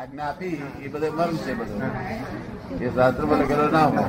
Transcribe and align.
આજ્ઞા 0.00 0.24
આપી 0.24 0.62
એ 0.82 0.88
બધો 0.88 1.12
મર્મ 1.16 1.36
છે 1.36 1.54
બધો. 1.54 1.74
એ 2.84 2.88
શાસ્ત્રમાં 2.88 3.38
લખેલો 3.38 3.68
ના 3.68 3.86
હોય. 3.94 4.08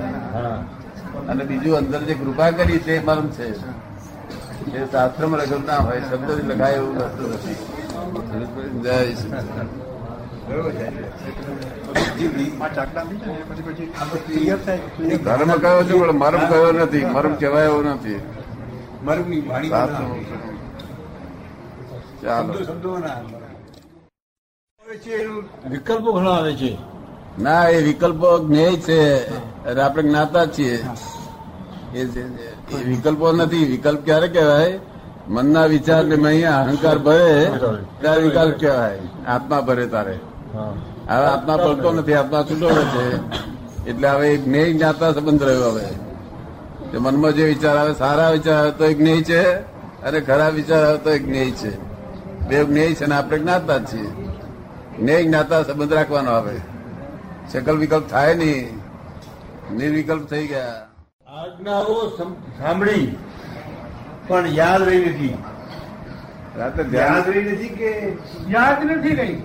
અને 1.29 1.43
બીજું 1.49 1.77
અંદર 1.77 2.01
જે 2.09 2.13
કૃપા 2.13 2.51
કરી 2.59 2.79
તે 2.85 2.93
મર્મ 3.07 3.27
છે. 3.37 3.47
એ 4.77 4.79
શાસ્ત્રમાં 4.91 5.39
લખેલું 5.41 5.65
ના 5.65 5.81
હોય 5.87 6.01
શબ્દથી 6.09 6.47
લખાય 6.51 6.73
એવું 6.73 6.95
વસ્તુ 6.95 7.23
નથી. 7.33 7.57
જય 8.83 8.95
શ્રી 9.15 9.31
ધર્મ 15.17 15.51
કયો 15.63 15.83
છે 15.83 15.93
પણ 15.99 16.11
મરમ 16.23 16.43
કયો 16.47 16.71
નથી? 16.71 17.05
મરમ 17.05 17.33
કહેવાય 17.35 17.65
એવું 17.65 17.85
નથી. 17.85 18.19
શાસ્ત્રમાં 19.69 20.19
ચાલો. 22.23 22.53
વિકલ્પો 25.69 26.11
ઘણા 26.11 26.31
આવે 26.31 26.53
છે. 26.53 26.77
ના 27.39 27.67
એ 27.67 27.83
વિકલ્પો 27.83 28.47
જ્ઞેય 28.47 28.75
છે. 28.75 29.27
અને 29.65 29.81
આપણે 29.81 30.03
જ્ઞાતા 30.03 30.45
છીએ. 30.45 30.85
એ 31.95 32.03
વિકલ્પો 32.85 33.31
નથી. 33.31 33.65
વિકલ્પ 33.65 34.05
ક્યારે 34.05 34.27
કહેવાય? 34.27 34.79
મનના 35.27 35.65
વિચાર 35.65 36.03
ને 36.03 36.27
અહીંયા 36.27 36.59
અહંકાર 36.59 36.97
ભરે 36.97 37.51
ત્યારે 38.01 38.21
વિકલ્પ 38.21 38.59
કહેવાય. 38.59 38.99
આત્મા 39.27 39.61
ભરે 39.61 39.87
તારે. 39.87 40.19
હવે 41.09 41.25
આત્મા 41.25 41.57
ભરતો 41.57 41.91
નથી. 41.91 42.13
આત્મા 42.13 42.43
છૂટો 42.43 42.69
છે. 42.69 43.05
એટલે 43.89 44.09
હવે 44.09 44.33
એક 44.33 44.45
જ્ઞેય 44.45 44.73
જ્ઞાતા 44.73 45.11
સંબંધ 45.11 45.43
રહ્યો 45.43 45.71
હવે. 45.71 46.97
મનમાં 46.97 47.31
જે 47.31 47.45
વિચાર 47.45 47.77
આવે 47.77 47.93
સારા 47.93 48.29
વિચાર 48.29 48.55
આવે 48.55 48.71
તો 48.71 48.85
એક 48.85 48.97
જ્ઞેય 48.97 49.21
છે. 49.21 49.53
અને 50.03 50.19
ખરાબ 50.19 50.53
વિચાર 50.53 50.85
આવે 50.85 50.97
તો 50.97 51.09
એક 51.09 51.25
જ્ઞેય 51.25 51.51
છે. 51.51 51.91
બે 52.47 52.63
જ્ઞેય 52.63 52.93
છે 52.93 53.05
ને 53.05 53.15
આપણે 53.15 53.39
જ્ઞાતા 53.39 53.77
જ 53.77 53.93
છીએ. 53.93 54.20
જ્ઞેય 54.99 55.23
જ્ઞાતા 55.23 55.63
સંબંધ 55.63 55.93
રાખવાનો 55.93 56.31
આવે. 56.31 56.55
શકલ 57.53 57.77
વિકલ્પ 57.77 58.07
થાય 58.09 58.35
નહીં. 58.35 58.81
નિર્વિકલ્પ 59.77 60.23
થઈ 60.29 60.47
ગયા. 60.47 60.79
આજ્ઞાઓ 61.27 61.95
સાંભળી 62.17 63.05
પણ 64.27 64.47
યાદ 64.47 64.81
રહી 64.81 65.05
નથી. 65.05 65.33
રાતે 66.57 66.83
ધ્યાન 66.83 67.23
રહી 67.31 67.43
નથી 67.51 67.69
કે 67.79 67.91
યાદ 68.47 68.85
નથી 68.91 69.15
રહી. 69.15 69.37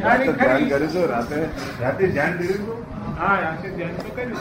ધ્યાન 0.00 0.34
કર્યું 0.34 1.08
રાતે 1.10 1.36
રાતે 1.80 2.06
ધ્યાન 2.06 2.38
કર્યું 2.38 2.84
હા 3.20 3.34
રાતે 3.40 3.68
ધ્યાન 3.68 3.96
તો 4.02 4.10
કર્યું. 4.16 4.38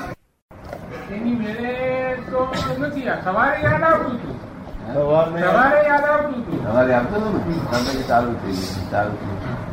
એની 1.15 1.35
મેળે 1.41 1.73
તો 2.31 2.39
નથી 2.79 3.07
સવારે 3.25 3.57
યાદ 3.63 3.83
આવતું 3.83 4.15
હતું. 4.15 4.37
સવારે 4.93 5.81
યાદ 5.87 6.05
આવતું 6.13 6.39
હતું. 6.41 6.63
સવારે 6.63 6.93
આવતું 6.93 7.21
હતું 7.27 7.95
ને? 7.97 8.07
ચાલુ 8.07 8.31
થઈ 8.41 8.57
ગયું 8.61 8.91
ચાલુ 8.91 9.13
થઈ 9.21 9.35
ગયું. 9.43 9.72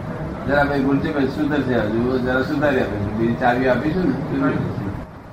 જરા 0.51 0.65
ભાઈ 0.65 0.85
ગુલજી 0.85 1.13
ભાઈ 1.17 1.33
સુધરશે 1.35 1.81
હજુ 1.89 2.19
જરા 2.21 2.45
સુધારી 2.45 2.85
આપીશું 2.85 3.19
બીજી 3.19 3.41
ચાવી 3.43 3.69
આપીશું 3.73 4.07
ને 4.45 4.53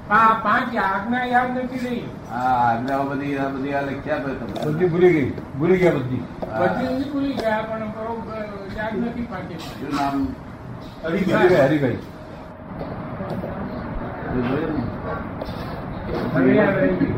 પાંચ 0.09 0.75
આજ્ઞા 0.81 1.23
યાદ 1.27 1.57
નથી 1.57 1.79
રહી. 1.79 2.03
હા 2.31 2.51
આજ્ઞાઓ 2.59 3.05
બધી 3.07 3.31
આ 3.37 3.47
બધી 3.49 3.73
આ 3.73 3.81
લખ્યા 3.87 4.19
ભાઈ 4.25 4.67
બધી 4.67 4.89
ભૂલી 4.91 5.11
ગઈ 5.15 5.29
ભૂલી 5.55 5.79
ગયા 5.81 5.95
બધી. 5.97 6.21
બધી 6.59 7.09
ભૂલી 7.13 7.33
ગયા 7.35 7.63
પણ 7.63 7.83
યાદ 8.77 8.95
નથી 9.01 9.25
પાંચે 9.31 9.55
શું 9.63 9.91
નામ? 9.95 10.15
હરિભાઈ 11.05 11.61
હરિભાઈ. 11.63 11.99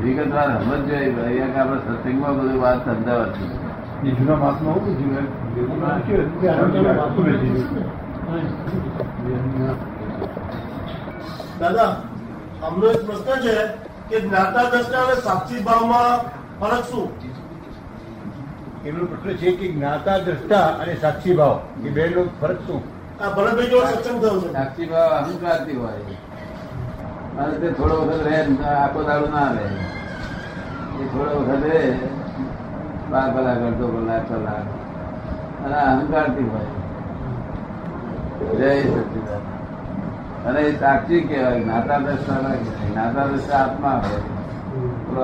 વિગતવાર 0.04 0.50
સમજ 0.56 0.90
જોઈએ 0.90 1.12
ભાઈ 1.12 1.40
અહીંયા 1.40 1.66
આપણે 1.66 1.96
સત્સંગમાં 1.96 2.36
બધું 2.38 2.62
વાત 2.62 2.80
સમજાવતી 2.86 3.50
એ 4.04 4.10
જૂના 4.10 4.36
માસમાં 4.36 4.76
હું. 4.76 4.84
પૂછ્યું 4.86 5.28
દાદા 11.60 12.02
અમનો 12.64 12.88
એક 12.88 13.06
પ્રશ્ન 13.06 13.42
છે 13.42 13.56
કે 14.10 14.20
જ્ઞાતા 14.20 14.64
દ્રષ્ટા 14.64 15.02
અને 15.02 15.16
સાક્ષી 15.22 15.64
ભાવમાં 15.64 16.24
ફરક 16.60 16.84
શું? 16.84 17.10
એમનો 18.86 19.06
પ્રશ્ન 19.06 19.38
છે 19.38 19.52
કે 19.52 19.68
જ્ઞાતા 19.68 20.18
દ્રષ્ટા 20.18 20.68
અને 20.68 20.96
સાક્ષી 20.96 21.36
ભાવ 21.36 21.60
એ 21.86 21.90
બે 21.90 22.10
નો 22.10 22.24
ફરક 22.42 22.60
શું? 22.68 22.82
આ 23.24 23.30
ભરતભાઈ 23.30 23.68
જોડે 23.68 23.94
સક્ષમ 23.94 24.20
થયો 24.20 24.42
છે. 24.42 24.54
સાક્ષી 24.54 24.86
ભાવ 24.86 25.10
અહંકારથી 25.10 25.76
હોય. 25.76 26.16
અને 27.40 27.58
તે 27.58 27.72
થોડો 27.72 27.96
વખત 27.96 28.28
રહે 28.28 28.48
ને 28.48 28.66
આખો 28.66 29.04
દાડો 29.04 29.28
ના 29.28 29.52
રહે. 29.52 29.66
એ 31.04 31.08
થોડો 31.08 31.40
વખત 31.40 31.64
રહે 31.64 31.98
બાર 33.12 33.28
કલાક 33.34 33.62
અડધો 33.68 33.88
કલાક 33.96 34.24
કલાક 34.30 34.66
અને 35.64 35.78
અહંકારથી 35.84 36.48
હોય. 36.54 36.70
જય 38.58 38.72
સચિદાન 38.82 39.44
અને 40.48 40.60
એ 40.62 40.72
સાક્ષી 40.80 41.22
કહેવાય 41.22 41.62
જ્ઞાતા 41.64 41.98
દ્રષ્ટા 41.98 42.56
જ્ઞાતા 42.90 43.26
દ્રષ્ટા 43.26 43.58
આત્મા 43.58 43.96
હોય. 44.06 44.22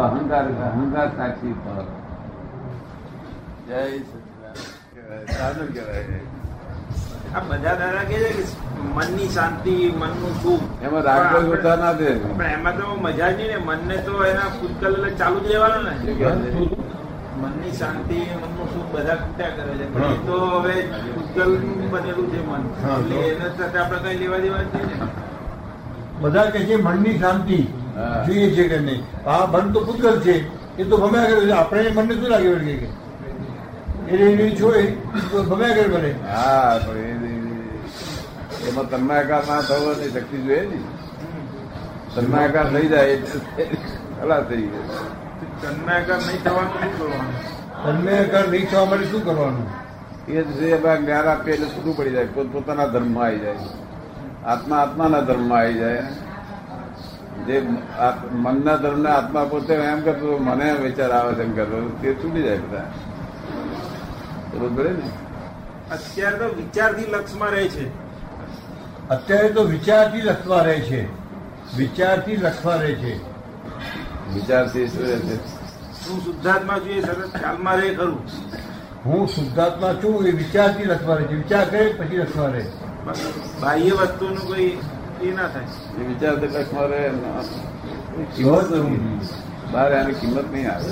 અહંકાર 0.05 0.45
અહંકાર 0.69 1.07
સાક્ષી 1.17 1.53
જય 3.67 3.81
સચિદાન 3.99 5.25
સાધુ 5.37 5.63
કહેવાય. 5.73 6.23
આ 7.35 7.39
બધા 7.39 7.75
દાદા 7.75 8.03
કે 8.09 8.17
છે 8.23 8.31
કે 8.37 8.43
મનની 8.95 9.29
શાંતિ 9.35 9.75
મનનું 9.97 10.33
સુખ. 10.43 10.65
એમાં 10.83 11.01
રાગ 11.01 11.79
ના 11.79 11.93
દે. 11.93 12.09
પણ 12.37 12.45
એમાં 12.45 12.77
તો 12.77 12.95
મજા 13.01 13.31
જ 13.31 13.35
નહીં 13.35 13.47
ને. 13.47 13.57
મનને 13.65 13.95
તો 13.97 14.25
એના 14.25 14.49
ભૂતકાળ 14.57 15.09
ચાલુ 15.19 15.39
જ 15.39 15.47
રહેવાનું 15.51 15.83
ને? 15.83 15.93
મનની 17.41 17.71
શાંતિ 17.79 18.17
મનનું 18.41 18.67
સુખ 18.73 18.89
બધા 18.93 19.15
ખૂટ્યા 19.21 19.55
કરે 19.55 19.73
છે. 19.79 19.85
પણ 19.93 20.25
તો 20.27 20.35
હવે 20.35 20.75
ઉજ્જવલ 21.19 21.51
બનેલું 21.91 22.27
છે 22.31 22.39
મન. 22.47 22.63
એટલે 22.97 23.15
એના 23.29 23.51
સાથે 23.57 23.77
આપણે 23.77 23.99
કઈ 24.03 24.19
લેવા 24.21 24.37
દેવા 24.37 24.57
ને. 24.57 25.07
બધા 26.21 26.49
કે 26.53 26.59
છે 26.67 26.75
મનની 26.75 27.19
શાંતિ. 27.19 27.57
જોઈએ 28.27 28.49
છે 28.55 28.67
કે 28.67 28.79
નહીં? 28.79 29.01
આ 29.29 29.45
મન 29.53 29.73
તો 29.73 29.79
પૂતગલ 29.87 30.21
છે. 30.27 30.35
એ 30.77 30.83
તો 30.83 30.97
ભમ્યા 30.97 31.25
કરે 31.31 31.45
છે. 31.49 31.51
આપણે 31.51 31.89
મનને 31.97 32.13
શું 32.13 32.29
લાગે 32.33 32.49
વળગે 32.53 32.75
કે? 32.81 32.87
એને 34.11 34.25
એની 34.31 34.55
છોડે 34.61 34.81
તો 35.31 35.43
ભમ્યા 35.43 35.75
કરે 35.77 35.87
ભલે. 35.93 36.11
હા 36.31 36.79
એમાં 38.69 38.87
તન્માયકાર 38.89 39.43
ના 39.49 39.61
થવો 39.61 39.93
શક્તિ 40.13 40.37
જોઈએ 40.45 40.61
ને. 40.71 40.79
તન્માયકાર 42.15 42.67
થઈ 42.73 42.87
જાય 42.87 43.13
એટલે 43.13 43.65
ખલાસ 44.21 44.43
થઈ 44.49 44.65
ગયો. 44.71 44.83
તન્માયકાર 45.41 46.17
નહીં 46.17 46.43
થવાનું 46.43 46.73
શું 46.73 46.99
કરવાનું? 46.99 47.55
તન્મયકાર 47.85 48.47
નહીં 48.47 48.69
થવા 48.69 48.85
માટે 48.85 49.05
શું 49.05 49.25
કરવાનું? 49.25 49.67
એ 50.27 50.43
જ 50.43 50.61
એમાં 50.61 51.05
જ્ઞાન 51.05 51.25
આપીએ 51.25 51.53
એટલે 51.53 51.65
છૂટું 51.65 51.97
પડી 51.97 52.09
જાય 52.09 52.25
પોત 52.25 52.47
પોતાના 52.47 52.85
ધર્મમાં 52.85 53.23
આવી 53.23 53.39
જાય. 53.39 53.55
આત્મા 54.45 54.77
આત્માના 54.77 55.19
ધર્મમાં 55.19 55.59
આવી 55.59 55.73
જાય. 55.73 56.03
જે 57.47 57.67
મનના 58.31 58.75
ધર્મને 58.75 59.09
આત્મા 59.09 59.43
પોતે 59.43 59.73
એમ 59.73 60.01
કરતો 60.01 60.37
મને 60.37 60.73
વિચાર 60.73 61.11
આવે 61.11 61.33
છે 61.33 61.43
એમ 61.43 61.55
કરતો 61.55 61.89
તે 61.89 62.13
છૂટી 62.13 62.43
જાય 62.43 62.57
બધા. 62.57 62.83
બરોબર 64.53 64.89
ને? 64.89 65.09
અત્યારે 65.91 66.37
તો 66.37 66.45
વિચારથી 66.45 67.11
લક્ષમાં 67.11 67.49
રહે 67.49 67.67
છે. 67.67 67.89
અત્યારે 69.09 69.49
તો 69.49 69.63
વિચારથી 69.63 70.21
લખવા 70.21 70.61
રહે 70.61 70.79
છે. 70.79 71.05
વિચારથી 71.77 72.35
લખવા 72.35 72.75
રહે 72.75 72.95
છે. 72.95 73.34
વિચારથી 74.33 74.87
શું 74.87 75.03
રહે 75.07 75.17
છે? 75.19 75.35
હું 76.05 76.17
શુદ્ધાત્મા 76.25 76.79
છું 76.79 76.89
એ 76.89 77.01
સરસ 77.01 77.29
ખ્યાલમાં 77.39 77.75
રહે 77.75 77.89
ખરું. 77.93 78.19
હું 79.05 79.27
શુદ્ધાત્મા 79.27 79.93
છું 79.93 80.27
એ 80.27 80.31
વિચારથી 80.31 80.85
લખવા 80.85 81.15
રહે 81.15 81.25
છે. 81.25 81.35
વિચાર 81.35 81.65
કરે 81.69 81.93
પછી 81.99 82.17
લખવા 82.17 82.47
રહે. 82.47 82.63
બાહ્ય 83.61 83.91
વસ્તુનું 83.91 84.43
કોઈ 84.47 84.69
એ 85.21 85.33
ના 85.33 85.47
થાય. 85.47 85.69
એ 86.01 86.03
વિચાર 86.07 86.35
તો 86.35 86.45
લખવા 86.45 86.85
રહે 86.85 87.01
કિંમત. 88.35 88.71
બહાર 89.71 89.91
એની 89.91 90.13
કિંમત 90.13 90.47
નહીં 90.53 90.67
આવે. 90.71 90.89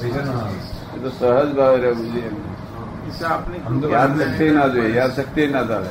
પૈસા 0.00 0.24
ના 0.24 0.38
આવે. 0.44 0.58
એ 0.96 0.98
તો 1.02 1.08
સહજ 1.10 1.50
ભાવે 1.56 1.78
રહેવું 1.80 2.06
જોઈએ 2.12 2.30
યાદ 3.90 4.12
શક્તિ 4.20 4.46
ના 4.50 4.68
જોઈએ. 4.68 4.92
યાદ 4.98 5.12
શક્તિ 5.16 5.42
ના 5.46 5.64
ચાલે 5.64 5.90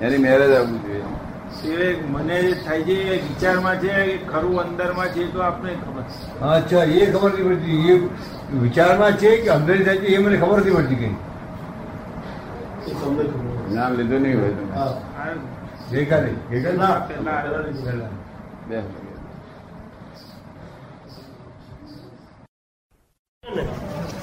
એની 0.00 0.18
મેરેજ 0.18 0.52
આવવું 0.52 0.78
જોઈએ. 0.82 0.89
મને 1.62 2.38
થાય 2.64 2.84
છે 2.84 2.94
એ 3.06 3.16
વિચારમાં 3.22 3.80
છે 3.80 3.94
ખરું 4.26 4.58
અંદરમાં 4.58 5.08
છે 5.12 5.24
તો 5.32 5.38
આપને 5.42 5.72
ખબર 5.76 6.04
અચ્છા 6.48 6.84
એ 6.86 7.06
ખબર 7.06 7.30
નથી 7.30 7.44
પડતી. 7.44 7.90
એ 7.90 7.94
વિચારમાં 8.58 9.16
છે 9.16 9.30
કે 9.42 9.50
અંદર 9.50 9.76
થાય 9.84 10.00
છે 10.00 10.08
એ 10.08 10.18
મને 10.18 10.36
ખબર 10.38 10.58
નથી 10.60 10.74
પડતી 10.74 10.96
કઈ. 10.96 11.14
એ 12.86 12.92
તમને 12.94 13.24
લીધું 13.96 14.22
નહીં 14.22 14.38
હોય 14.38 14.52
તમે 14.52 14.72
આ 14.76 14.88
ગઈકાલે 15.90 16.30
ગઈકાલે? 16.50 16.76
ના. 16.76 17.00
પહેલા 17.08 17.38
પહેલા. 17.84 18.10
બે 18.68 18.76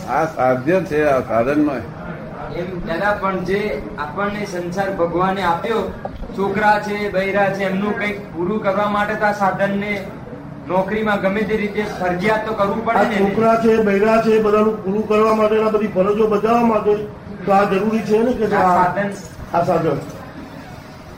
આ 0.10 0.26
સાધ્ય 0.36 0.78
છે 0.84 1.00
આ 1.06 1.22
સાધન 1.24 1.60
નો 1.66 1.74
એમ 2.56 2.70
દાદા 2.88 3.14
પણ 3.22 3.40
જે 3.46 3.60
આપણને 3.98 4.44
સંસાર 4.48 4.90
ભગવાને 5.00 5.42
આપ્યો 5.44 5.82
છોકરા 6.38 6.80
છે 6.80 6.98
બૈરા 7.10 7.50
છે 7.52 7.64
એમનું 7.64 7.94
કંઈક 7.94 8.18
પૂરું 8.34 8.60
કરવા 8.62 8.90
માટે 8.90 9.14
તો 9.16 9.26
આ 9.26 9.34
સાધનને 9.34 9.94
નોકરીમાં 10.68 11.22
ગમે 11.22 11.42
તે 11.44 11.56
રીતે 11.58 11.82
ફરજિયાત 11.94 12.46
તો 12.48 12.54
કરવું 12.54 12.84
પડે 12.86 13.06
ને 13.08 13.18
છોકરા 13.22 13.56
છે 13.64 13.78
બૈરા 13.84 14.18
છે 14.22 14.42
બધાનું 14.42 14.78
પૂરું 14.84 15.08
કરવા 15.08 15.36
માટે 15.36 15.58
બધી 15.68 15.94
ફરજો 15.96 16.28
બજાવવા 16.28 16.70
માટે 16.74 16.94
તો 17.46 17.52
આ 17.52 17.66
જરૂરી 17.66 18.04
છે 18.04 18.24
ને 18.24 18.34
કે 18.34 18.48
સાધન. 18.48 19.10
આ 19.54 19.64
સાધન? 19.66 20.00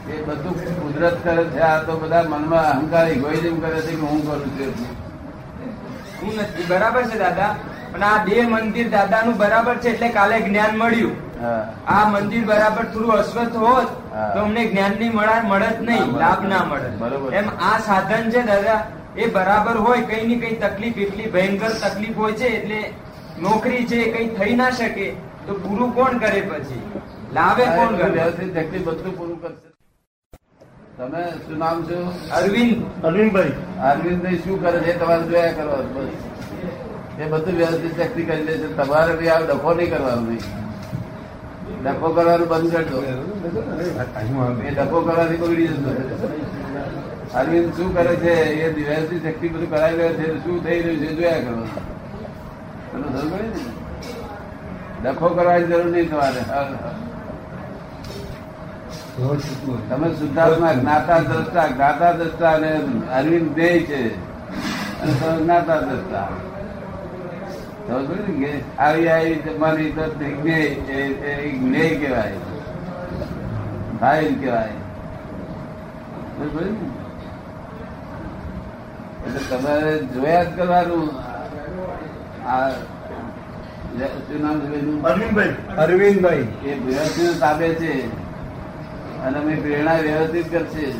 એ 0.09 0.21
બધું 0.27 0.55
કુદરત 0.79 1.17
કરે 1.23 1.43
છે 1.53 1.61
આ 1.61 1.77
તો 1.85 1.93
બધા 1.97 2.25
મનમાં 2.29 2.65
અહંકાર 2.67 3.07
ઇગોઇઝમ 3.11 3.57
કરે 3.61 3.79
છે 3.81 3.93
કે 3.93 4.05
હું 4.05 4.21
કરું 4.21 4.51
છું 4.57 4.73
હું 6.21 6.33
નથી. 6.37 6.67
બરાબર 6.69 7.03
છે 7.09 7.17
દાદા. 7.17 7.55
પણ 7.91 8.03
આ 8.03 8.19
બે 8.25 8.35
મંદિર 8.43 8.87
દાદાનું 8.89 9.37
બરાબર 9.37 9.75
છે 9.77 9.89
એટલે 9.89 10.09
કાલે 10.09 10.37
જ્ઞાન 10.41 10.77
મળ્યું. 10.77 11.15
આ 11.39 12.05
મંદિર 12.09 12.45
બરાબર 12.45 12.85
થોડું 12.85 13.13
અસ્વસ્થ 13.13 13.55
હોત 13.55 13.89
તો 14.33 14.39
અમને 14.39 14.63
જ્ઞાનની 14.67 15.09
મળે 15.09 15.35
મળત 15.43 15.79
નહીં 15.81 16.15
લાભ 16.17 16.43
ના. 16.43 16.63
મળે 16.65 17.37
એમ 17.37 17.47
આ 17.61 17.79
સાધન 17.79 18.31
છે 18.31 18.41
દાદા 18.43 18.79
એ 19.15 19.27
બરાબર 19.27 19.75
હોય 19.77 20.01
કઈ 20.01 20.27
ની 20.27 20.39
કઈ 20.39 20.55
તકલીફ 20.55 20.97
એટલી 20.97 21.31
ભયંકર 21.31 21.71
તકલીફ 21.83 22.17
હોય 22.17 22.33
છે 22.33 22.47
એટલે 22.47 22.81
નોકરી 23.39 23.85
છે 23.85 23.99
કઈ 24.11 24.27
થઈ 24.35 24.55
ના 24.55 24.69
શકે 24.71 25.07
તો 25.47 25.53
પૂરું 25.55 25.93
કોણ 25.93 26.17
કરે 26.17 26.41
પછી? 26.41 26.81
લાવે 27.33 27.65
કોણ 27.65 27.97
કરે? 27.97 28.09
વ્યવસ્થિત 28.09 28.53
તકલીફ 28.53 28.83
બધું 28.83 29.13
પૂરું 29.15 29.41
કરશે. 29.41 29.67
તમે 30.97 31.23
શું 31.47 31.57
નામ 31.57 31.83
છો? 31.83 31.99
અરવિંદ. 32.31 32.77
અરવિંદભાઈ. 33.03 33.53
અરવિંદ 33.81 34.25
શું 34.43 34.59
કરે 34.59 34.79
છે? 34.79 34.91
એ 34.91 34.97
તમારે 34.97 35.23
જોયા 35.23 35.53
કરો 35.53 35.77
બસ. 35.93 36.11
એ 37.17 37.25
બધું 37.25 37.55
વ્યવસ્થિત 37.55 37.93
શક્તિ 38.01 38.23
કરી 38.23 38.45
દે 38.45 38.53
છે. 38.57 38.67
તમારે 38.75 39.13
બી 39.13 39.29
આ 39.29 39.39
ડખો 39.41 39.73
નહીં 39.73 39.89
કરવાનો 39.89 40.21
નહીં. 40.21 40.43
ડખો 41.83 42.13
કરવાનું 42.13 42.47
બંધ 42.47 42.71
કરી 42.71 42.85
દો. 42.85 43.03
એ 44.65 44.69
ડખો 44.71 45.01
કરવાથી 45.01 45.37
બગડી 45.37 45.67
જશે 45.67 45.91
અરવિંદ 47.33 47.73
શું 47.73 47.95
કરે 47.95 48.15
છે? 48.15 48.33
એ 48.33 48.73
વ્યવસ્થિત 48.73 49.23
શક્તિ 49.23 49.47
બધું 49.47 49.69
કરાવી 49.69 49.97
રહ્યો 49.97 50.13
છે 50.13 50.37
શું 50.37 50.63
થઈ 50.63 50.81
રહ્યું 50.81 51.05
છે 51.05 51.15
જોયા 51.15 51.39
કરો. 51.39 51.67
ડખો 55.03 55.29
કરવાની 55.29 55.65
જરૂર 55.65 55.85
નહીં 55.85 56.09
તમારે. 56.09 56.41
તમે 59.89 60.13
શુદ્ધાત્મા, 60.13 60.73
જ્ઞાતા, 60.73 61.19
દ્રષ્ટા 61.19 61.67
જ્ઞાતા, 61.67 62.11
દ્રષ્ટા 62.11 62.51
અને 62.51 62.81
અરવિંદ 63.13 63.55
ધ્યેય 63.55 63.79
છે. 63.79 64.15
અને 65.01 65.37
જ્ઞાતા 65.43 65.79
દ્રષ્ટા. 65.79 66.29
આવી 68.79 69.07
આવી 69.07 69.35
તમારી 69.35 69.91
તો 69.91 70.13
જ્ઞેય 70.13 70.59
એ- 70.59 71.43
એ 71.43 71.49
કહેવાય. 71.95 72.33
ફાઇલ 73.99 74.39
કહેવાય. 74.39 74.67
સમજ 74.67 76.57
પડી 76.57 76.69
ને? 76.69 76.89
એટલે 79.27 79.57
તમારે 79.57 79.97
જોયા 79.97 80.43
જ 80.43 80.47
કરવાનું. 80.55 81.11
આ 82.49 82.69
શું 82.69 84.41
નામ 84.41 84.59
છે 84.59 85.01
અરવિંદભાઈ. 85.01 85.55
અરવિંદભાઈ. 85.77 86.47
એ 86.65 86.73
વ્યવસ્થિત 86.73 87.39
તાબે 87.39 87.69
છે. 87.69 88.07
અને 89.21 89.39
અમે 89.39 89.55
પ્રેરણા 89.55 89.93
વ્યવસ્થિત 89.93 90.51
કરશે. 90.51 90.91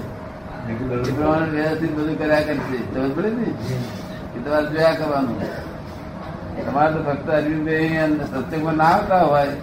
પ્રમાણે 1.11 1.49
વ્યવસ્થિત 1.49 1.91
બધું 1.91 2.19
કર્યા 2.19 2.41
કરશે. 2.41 2.77
સમજ 2.77 3.15
પડે 3.15 3.29
ને? 3.29 3.43
એ 3.43 4.43
તમારે 4.45 4.65
જોયા 4.65 4.91
કરવાનું. 4.91 5.68
તમારે 6.61 6.95
તો 6.95 7.01
ફક્ત 7.07 7.31
અરવિંદ 7.31 7.69
સત્સંગમાં 8.23 8.77
ના 8.77 8.91
આવતા 8.91 9.23
હોય 9.23 9.53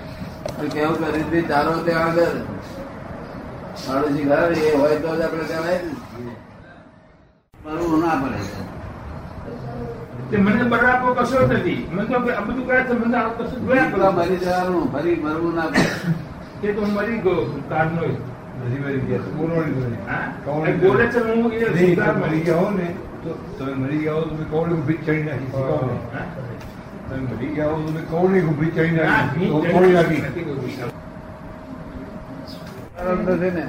તો 0.53 0.69
કેવું 0.69 0.99
કે 0.99 1.07
અરવિંદ 1.07 1.49
ચાલો 1.49 1.81
ત્યાં 1.81 2.11
આગળ 2.11 2.39
મારુજી 3.85 4.25
ઘર 4.25 4.53
એ 4.61 4.77
હોય 4.77 4.99
તો 4.99 5.11
જ 5.11 5.23
આપણે 5.23 5.45
કહેવાય 5.45 5.81
ને 5.85 5.91
ના 8.01 8.23
પડે 8.23 8.39
મને 10.39 10.65
બરાબર 10.67 11.19
કશો 11.19 11.49
નથી. 11.49 11.89
મને 11.89 12.05
તો 12.05 12.31
આ 12.31 12.43
બધું 12.43 12.67
કરે 12.67 12.85
છે 12.85 12.95
મને 12.95 13.17
આ 13.17 13.31
કશું 13.31 13.67
જોયા 13.67 14.13
મરી 14.13 14.39
જવાનું 14.39 14.93
ફરી 14.93 15.17
મરવું 15.17 15.55
ના 15.55 15.69
પડે 15.69 15.89
તે 16.61 16.73
તો 16.73 16.89
મરી 16.89 17.21
ગયો 17.21 17.47
કારનો 17.69 18.03
તો 20.45 20.65
એ 20.65 20.75
બોલે 20.75 21.09
છે 21.09 21.21
હું 21.21 21.53
એ 21.53 21.69
મરી 22.15 22.41
ગયા 22.41 22.57
હો 22.57 22.71
ને 22.71 22.95
તો 23.23 23.31
તમે 23.57 23.75
મરી 23.75 23.99
ગયા 23.99 24.15
હો 24.15 24.23
તો 24.23 24.45
કવડી 24.45 24.73
ઊભી 24.73 24.99
ચડી 24.99 25.23
નાખી? 25.23 25.51
તમે 27.09 27.19
મરી 27.19 27.47
ગયા 27.47 27.67
હો 27.67 27.77
તમે 27.77 28.97
નાખી 29.87 30.45
નથી 33.25 33.51
ને 33.51 33.65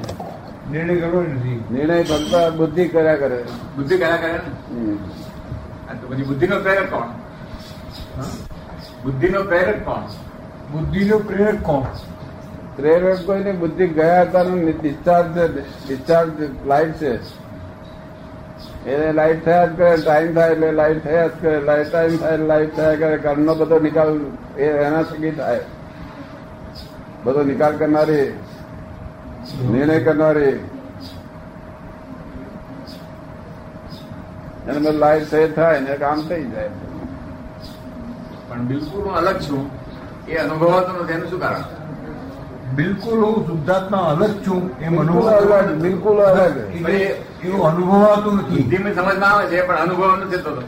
નિર્ણય 0.72 0.96
કરવો 0.96 1.22
નથી 1.22 1.64
નિર્ણય 1.72 2.04
ફક્ત 2.04 2.58
બુદ્ધિ 2.58 2.88
કર્યા 2.88 3.16
કરે. 3.16 3.44
બુદ્ધિ 3.76 3.98
કર્યા 3.98 4.18
કરે 4.18 4.32
ને? 4.32 4.40
તો 5.96 6.08
પછી 6.08 6.24
બુદ્ધિનો 6.24 6.60
પ્રેરક 6.60 6.92
કોણ? 6.92 7.08
બુદ્ધિનો 9.04 9.44
પ્રેરક 9.44 9.86
કોણ? 9.86 10.04
બુદ્ધિનો 10.72 11.18
પ્રેરક 11.18 11.62
કોણ? 11.64 11.84
પ્રેરક 12.76 13.26
કોઈ 13.26 13.44
ને 13.44 13.52
બુદ્ધિ 13.52 13.88
ગયા 13.88 14.22
હતા 14.22 14.44
ડિસ્ચાર્જ 14.44 15.38
ડિસ્ચાર્જ 15.88 16.30
લાઈટ 16.68 16.94
છે. 16.94 17.20
એને 18.88 19.14
લાઈટ 19.14 19.46
થયા 19.46 19.66
જ 19.66 19.78
કરે 19.78 19.98
ટાઈમ 19.98 20.34
થાય 20.34 20.52
એટલે 20.52 20.72
લાઈટ 20.72 21.04
થયા 21.04 21.28
જ 21.28 21.32
કરે 21.42 21.60
લાઈટ 21.60 21.92
ટાઈમ 21.92 22.18
થાય 22.18 22.38
લાઈટ 22.38 22.76
થયા 22.76 22.96
કરે. 22.96 23.18
ઘરનો 23.18 23.56
બધો 23.56 23.80
નિકાલ 23.80 24.20
એ 24.58 24.64
એના 24.64 25.04
થકી 25.04 25.32
થાય. 25.32 25.60
બધો 27.24 27.44
નિકાલ 27.44 27.78
કરનારી 27.78 28.34
નિર્ણય 29.72 30.00
કરનારી. 30.00 30.56
એને 34.68 34.80
બધું 34.80 34.94
લાઈટ 34.94 35.32
થઈ 35.32 35.48
થાય 35.48 35.80
ને 35.80 35.96
કામ 35.96 36.22
થઈ 36.22 36.44
જાય. 36.44 36.70
પણ 38.50 38.62
બિલકુલ 38.62 39.02
હું 39.04 39.16
અલગ 39.16 39.40
છું. 39.40 39.70
એ 40.28 40.36
અનુભવાતો 40.36 41.04
નથી. 41.04 41.14
એનું 41.14 41.30
શું 41.30 41.40
કારણ? 41.40 41.64
બિલકુલ 42.76 43.24
હું 43.24 43.48
શુદ્ધાત્મા 43.48 43.98
અલગ 43.98 44.34
છું. 44.48 44.80
એમ 44.80 44.92
બિલકુલ 44.92 45.10
અનુભવ 45.10 45.30
અલગ 45.30 45.82
બિલકુલ 45.82 46.18
અલગ. 46.20 46.54
એવું 47.44 47.68
અનુભવાતું 47.68 48.36
નથી. 48.36 48.64
બુદ્ધિ 48.64 48.94
સમજમાં 48.94 49.32
આવે 49.32 49.46
છે 49.48 49.66
પણ 49.66 49.76
અનુભવ 49.76 50.16
નથી 50.16 50.38
થતો. 50.38 50.62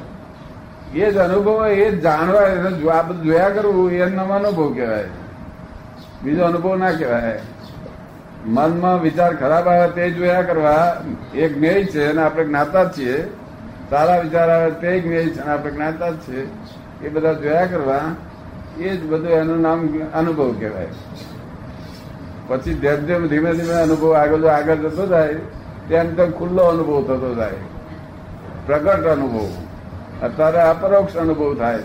એ 0.94 1.12
જ 1.12 1.18
અનુભવ 1.18 1.68
એ 1.68 1.92
જ 1.92 2.02
જાણવા 2.02 2.42
એને 2.42 2.72
જોયા 3.24 3.50
કરવું 3.50 3.92
એ 3.92 4.06
નવો 4.06 4.34
અનુભવ 4.34 4.74
કહેવાય. 4.74 5.06
બીજો 6.24 6.44
અનુભવ 6.44 6.76
ના 6.76 6.92
કહેવાય. 6.92 7.42
મનમાં 8.46 9.02
વિચાર 9.02 9.36
ખરાબ 9.36 9.68
આવે 9.68 9.88
તે 9.88 10.12
જોયા 10.12 10.42
કરવા 10.42 11.02
એક 11.36 11.58
જ્ઞેય 11.58 11.86
છે 11.86 12.08
અને 12.08 12.22
આપણે 12.22 12.44
જ્ઞાતા 12.44 12.84
જ 12.84 12.98
છીએ. 12.98 13.28
સારા 13.90 14.20
વિચાર 14.20 14.50
આવે 14.50 14.72
તે 14.72 15.00
જ્ઞેય 15.00 15.26
છે 15.26 15.40
અને 15.40 15.52
આપણે 15.54 15.72
જ્ઞાતા 15.72 16.10
જ 16.10 16.16
છીએ. 16.16 16.48
એ 17.04 17.10
બધા 17.10 17.34
જોયા 17.34 17.66
કરવા 17.66 18.00
એ 18.78 18.98
જ 18.98 19.06
બધું 19.10 19.28
એનું 19.28 19.62
નામ 19.62 19.90
અનુભવ 20.14 20.56
કહેવાય. 20.60 20.88
પછી 22.48 22.74
ધેમ 22.74 23.06
ધીમે 23.06 23.28
ધીમે 23.28 23.54
ધીમે 23.54 23.74
અનુભવ 23.74 24.14
આગળ 24.14 24.46
આગળ 24.46 24.76
જતો 24.76 25.08
જાય. 25.08 25.36
તેમ 25.90 26.16
તેમ 26.16 26.32
ખુલ્લો 26.32 26.64
અનુભવ 26.64 26.98
થતો 27.04 27.36
થાય 27.36 27.58
પ્રગટ 28.66 29.06
અનુભવ. 29.06 29.46
અત્યારે 30.24 30.62
અપરોક્ષ 30.62 31.16
અનુભવ 31.16 31.56
થાય. 31.56 31.84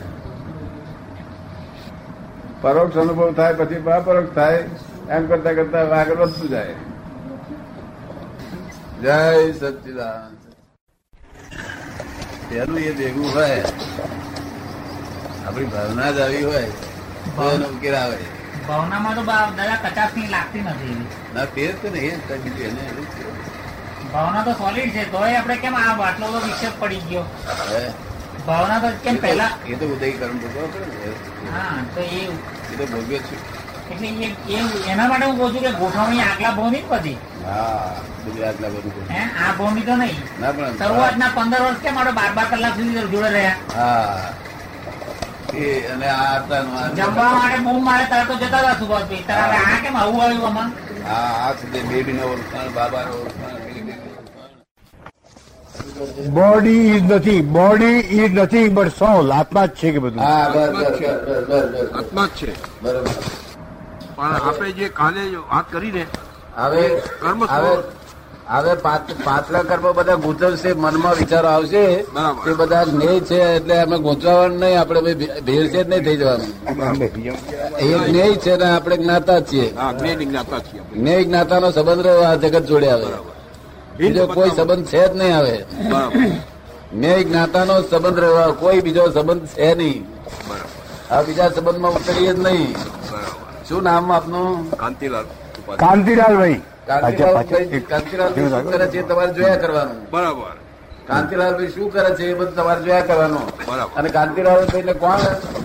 પરોક્ષ 2.60 2.96
અનુભવ 2.96 3.32
થાય 3.32 3.54
પછી 3.54 3.76
અપરોક્ષ 3.76 4.34
થાય 4.34 4.64
એમ 5.10 5.26
કરતા 5.26 5.52
કરતા 5.52 5.80
આગળ 6.00 6.16
વધતું 6.16 6.48
જાય. 6.48 6.74
જય 9.02 9.52
સચિદાન 9.52 10.30
પેલું 12.48 12.78
એ 12.78 12.92
ભેગું 12.92 13.28
હોય. 13.34 13.58
આપણી 15.46 15.64
ભાવના 15.64 16.10
જ 16.10 16.20
આવી 16.20 16.44
હોય. 16.44 16.66
તો 17.36 17.50
એનો 17.50 17.66
ઉકેલ 17.66 17.94
આવે. 17.94 18.20
ભાવનામાં 18.68 19.14
તો 19.14 19.22
દાદા 19.30 19.76
કચાસની 19.84 20.28
લાગતી 20.28 20.60
નથી 20.60 21.06
ના 21.34 21.44
તે 21.44 21.66
જ 21.72 21.92
ને 21.92 21.98
એ 21.98 22.38
બીજું 22.38 22.66
એને. 22.68 23.33
ભાવના 24.14 24.44
તો 24.44 24.52
સોલિડ 24.54 24.92
છે 24.92 25.04
તોય 25.12 25.38
આપણે 25.38 25.56
કેમ 25.58 25.74
આ 25.76 25.84
આટલો 25.98 26.26
બધો 26.28 26.40
વિક્ષેપ 26.46 26.74
પડી 26.80 27.02
ગયો? 27.08 27.24
ભાવના 28.46 28.78
તો 28.80 28.88
કેમ 29.04 29.16
પેલા 29.18 29.50
પહેલા 29.56 29.72
એ 29.72 29.74
તો 29.76 29.86
ઉદયકરણ 29.94 30.38
પડે 30.42 30.60
હા 31.50 31.76
તો 31.94 32.00
એ 32.12 32.22
એ 32.72 32.76
તો 32.78 32.84
ભોગવે 32.86 33.18
છે. 33.20 33.36
એટલે 33.90 34.08
એના 34.88 35.08
માટે 35.08 35.24
હું 35.26 35.36
કહું 35.38 35.50
છું 35.54 35.62
કે 35.62 35.72
ગોઠવણી 35.80 36.22
આગલા 36.22 36.52
ભાવની 36.58 36.84
બધી. 36.90 37.18
હા 37.44 37.90
બધું 38.76 39.10
હે 39.10 39.22
આ 39.40 39.50
ભાવની 39.58 39.84
તો 39.88 39.94
નહીં 39.96 40.18
શરૂઆતના 40.78 41.30
પંદર 41.36 41.60
વર્ષ 41.64 41.82
કેમ 41.82 41.96
આપણે 41.98 42.14
બાર 42.20 42.30
બાર 42.38 42.46
કલાક 42.48 42.74
સુધી 42.78 43.06
જોડે 43.12 43.30
રહ્યા? 43.30 43.56
હા. 43.76 44.18
એ 45.54 45.66
અને 45.92 46.06
આ 46.12 46.38
જમવા 46.94 47.32
માટે 47.34 47.58
બૂમ 47.66 47.82
મારે 47.84 48.06
તાર 48.12 48.22
તો 48.28 48.34
જતા 48.36 48.60
હતા 48.62 48.78
સુભાષભાઈ 48.78 49.26
તારે 49.28 49.56
આ 49.58 49.76
કેમ 49.84 49.96
આવું 49.96 50.20
આવ્યું 50.22 50.46
આમાં 50.48 50.70
હા 51.04 51.28
આ 51.42 51.52
સુધી 51.60 51.82
ઓળખાણ 52.30 52.72
બેબીનો 52.72 53.12
ઓળખાણ. 53.18 53.53
બોડી 56.30 56.84
ઇઝ 56.88 57.12
નથી 57.12 57.40
બોડી 57.40 57.98
ઇઝ 58.16 58.32
નથી 58.34 58.68
બટ 58.68 58.88
સોલ 58.88 59.32
આત્મા 59.32 59.66
જ 59.66 59.70
છે 59.70 59.92
કે 59.92 59.98
બધું 59.98 60.22
હા 60.22 60.48
બસ 60.48 60.70
બસ 60.70 61.92
આત્મા 61.92 62.26
જ 62.26 62.30
છે 62.38 62.50
બરોબર. 62.82 63.10
પણ 64.16 64.32
આપણે 64.40 64.72
જે 64.72 64.88
કાલે 64.88 65.20
વાત 65.50 65.66
કરીને 65.72 66.04
હવે 66.56 66.82
કર્મ 67.20 67.44
હવે 67.44 67.72
હવે 68.48 68.74
પાછ- 68.74 69.14
પાછલા 69.24 69.62
કર્મ 69.62 69.92
બધા 69.92 70.14
ગૂંચવશે 70.14 70.72
મનમાં 70.74 71.14
વિચારો 71.14 71.48
આવશે. 71.48 71.82
એ 71.82 72.04
તે 72.44 72.52
બધા 72.52 72.84
ને 72.92 73.20
છે 73.20 73.38
એટલે 73.56 73.80
અમે 73.80 73.96
ગૂંચવાનું 73.98 74.58
નહીં 74.58 74.80
આપણે 74.80 75.14
ભઈ 75.40 75.68
છે 75.68 75.82
નહીં 75.84 76.04
થઈ 76.04 76.16
જવાનું. 76.16 76.50
એ 77.78 77.98
જ્ઞેય 77.98 78.36
છે 78.36 78.56
ને 78.56 78.64
આપણે 78.70 78.96
જ્ઞાતા 78.96 79.38
જ 79.38 79.44
છીએ. 79.52 79.68
જ્ઞાતા 79.70 80.60
છીએ 80.60 80.80
જ્ઞાતા 80.94 81.18
નો 81.18 81.22
જ્ઞાતાનો 81.22 81.70
સંબંધ 81.70 82.06
રહ્યો 82.06 82.22
આ 82.22 82.34
જગત 82.36 82.64
જોડે 82.66 82.90
આવે. 82.90 83.06
બીજો 83.98 84.26
કોઈ 84.26 84.50
સંબંધ 84.50 84.86
છે 84.86 85.02
જ 85.08 85.16
નહીં 85.16 85.36
હવે. 85.38 85.56
મેં 86.92 87.28
જ્ઞાતાનો 87.28 87.82
સંબંધ 87.82 88.18
રહેવા 88.18 88.52
કોઈ 88.52 88.80
બીજો 88.80 89.10
સંબંધ 89.10 89.46
છે 89.46 89.74
નહીં. 89.74 90.02
આ 91.10 91.22
બીજા 91.22 91.48
સંબંધમાં 91.48 91.92
ઉતરીએ 91.92 92.32
જ 92.34 92.38
નહીં. 92.38 92.76
શું 93.68 93.82
નામ 93.82 94.12
આપનું? 94.12 94.70
કાંતિલાલ 94.70 95.26
કાંતિલાલ 95.78 96.36
ભાઈ 96.36 96.60
કાંતિલાલભાઈ 96.86 97.80
કાંતિલાલભાઈ 97.80 98.50
શું 98.50 98.72
કરે 98.72 98.86
છે? 98.86 98.98
એ 98.98 99.02
તમારે 99.02 99.32
જોયા 99.32 99.56
કરવાનું? 99.56 100.10
બરાબર. 100.10 100.56
કાંતિલાલભાઈ 101.06 101.68
શું 101.68 101.92
કરે 101.92 102.10
છે? 102.14 102.24
એ 102.30 102.34
બધું 102.34 102.56
તમારે 102.56 102.82
જોયા 102.82 103.00
કરવાનું. 103.00 103.46
બરાબર. 103.66 103.98
અને 103.98 104.08
કાંતિલાલ 104.08 104.66
ભાઈ 104.66 104.94
કોણ? 104.94 105.20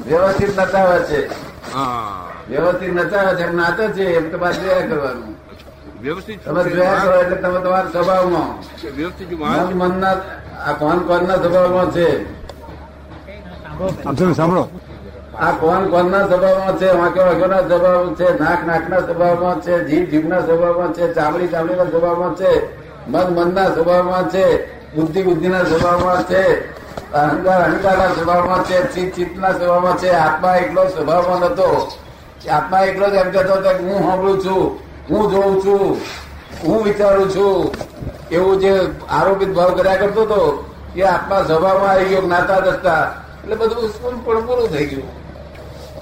વ્યવસ્થિત 0.07 0.59
નચાવે 0.59 1.00
છે. 1.00 1.21
હા. 1.74 2.25
વ્યવસ્થિત 2.50 2.93
નચાવે 2.93 3.36
છે 3.36 3.43
એમ 3.43 3.55
નાતે 3.55 3.88
છે 3.88 4.03
એમ 4.03 4.31
તમારે 4.31 4.55
જોયા 4.55 4.88
કરવાનું. 4.88 5.38
વ્યવસ્થિત 6.00 6.39
તમે 6.41 6.62
જોયા 6.65 7.00
કરો 7.00 7.15
એટલે 7.15 7.38
તમે 7.38 7.60
તમારા 7.60 7.89
સ્વભાવમાં 7.89 8.51
વ્યવસ્થિત 8.94 9.32
મન 9.32 9.72
મનના 9.79 10.15
આ 10.62 10.74
કોણ 10.75 11.00
કોણના 11.01 11.38
સ્વભાવમાં 11.38 11.91
છે 11.91 12.08
સાંભળો 14.34 14.63
આ 15.38 15.53
કોણ 15.53 15.84
કોણના 15.88 16.24
સ્વભાવમાં 16.24 16.75
છે 16.77 16.88
વાંક્યો 16.94 17.25
વાંક્યોના 17.25 17.63
સ્વભાવમાં 17.63 18.15
છે 18.15 18.27
નાક 18.39 18.65
નાકના 18.65 19.01
સ્વભાવમાં 19.01 19.62
છે 19.62 19.74
જીભ 19.84 20.10
જીભના 20.10 20.41
સ્વભાવમાં 20.41 20.94
છે 20.94 21.13
ચામડી 21.13 21.50
ચામડીના 21.50 21.88
સ્વભાવમાં 21.88 22.36
છે 22.36 22.51
મન 23.08 23.27
મનના 23.36 23.70
સ્વભાવમાં 23.70 24.27
છે 24.29 24.44
બુદ્ધિ 24.94 25.24
બુદ્ધિના 25.24 25.65
સ્વભાવમાં 25.65 26.25
છે 26.25 26.44
અહંકાર 27.13 27.62
અહંકારના 27.62 28.12
સ્વભાવમાં 28.12 28.63
છે 28.63 28.77
ચિત્ત 28.89 29.15
ચિત્તના 29.15 29.53
સ્વભાવમાં 29.53 29.98
છે 29.98 30.10
આત્મા 30.18 30.56
એકલો 30.58 30.84
સ્વભાવમાં 30.89 31.41
નતો 31.46 31.70
આત્મા 32.50 32.84
એકલો 32.84 33.06
જ 33.08 33.15
એમ 33.18 33.32
કહેતો 33.32 33.53
હતો 33.53 33.70
કે 33.70 33.84
હું 33.84 34.01
સાંભળું 34.01 34.39
છું 34.44 34.88
હું 35.09 35.31
જોઉં 35.31 35.65
છું, 35.65 35.97
હું 36.63 36.83
વિચારું 36.83 37.29
છું. 37.29 37.73
એવું 38.31 38.59
જે 38.59 38.89
આરોપિત 39.09 39.49
ભાવ 39.49 39.69
કર્યા 39.69 39.95
કરતો 39.95 40.21
હતો, 40.21 40.69
એ 40.95 41.01
આત્મા 41.01 41.43
સભામાં 41.43 41.89
આવી 41.89 42.05
ગયો, 42.05 42.21
જ્ઞાતા 42.21 42.59
દસતા. 42.59 43.23
એટલે 43.43 43.55
બધું 43.55 44.25
પણ 44.25 44.45
પૂરું 44.45 44.69
થઈ 44.69 44.85
ગયું. 44.85 45.03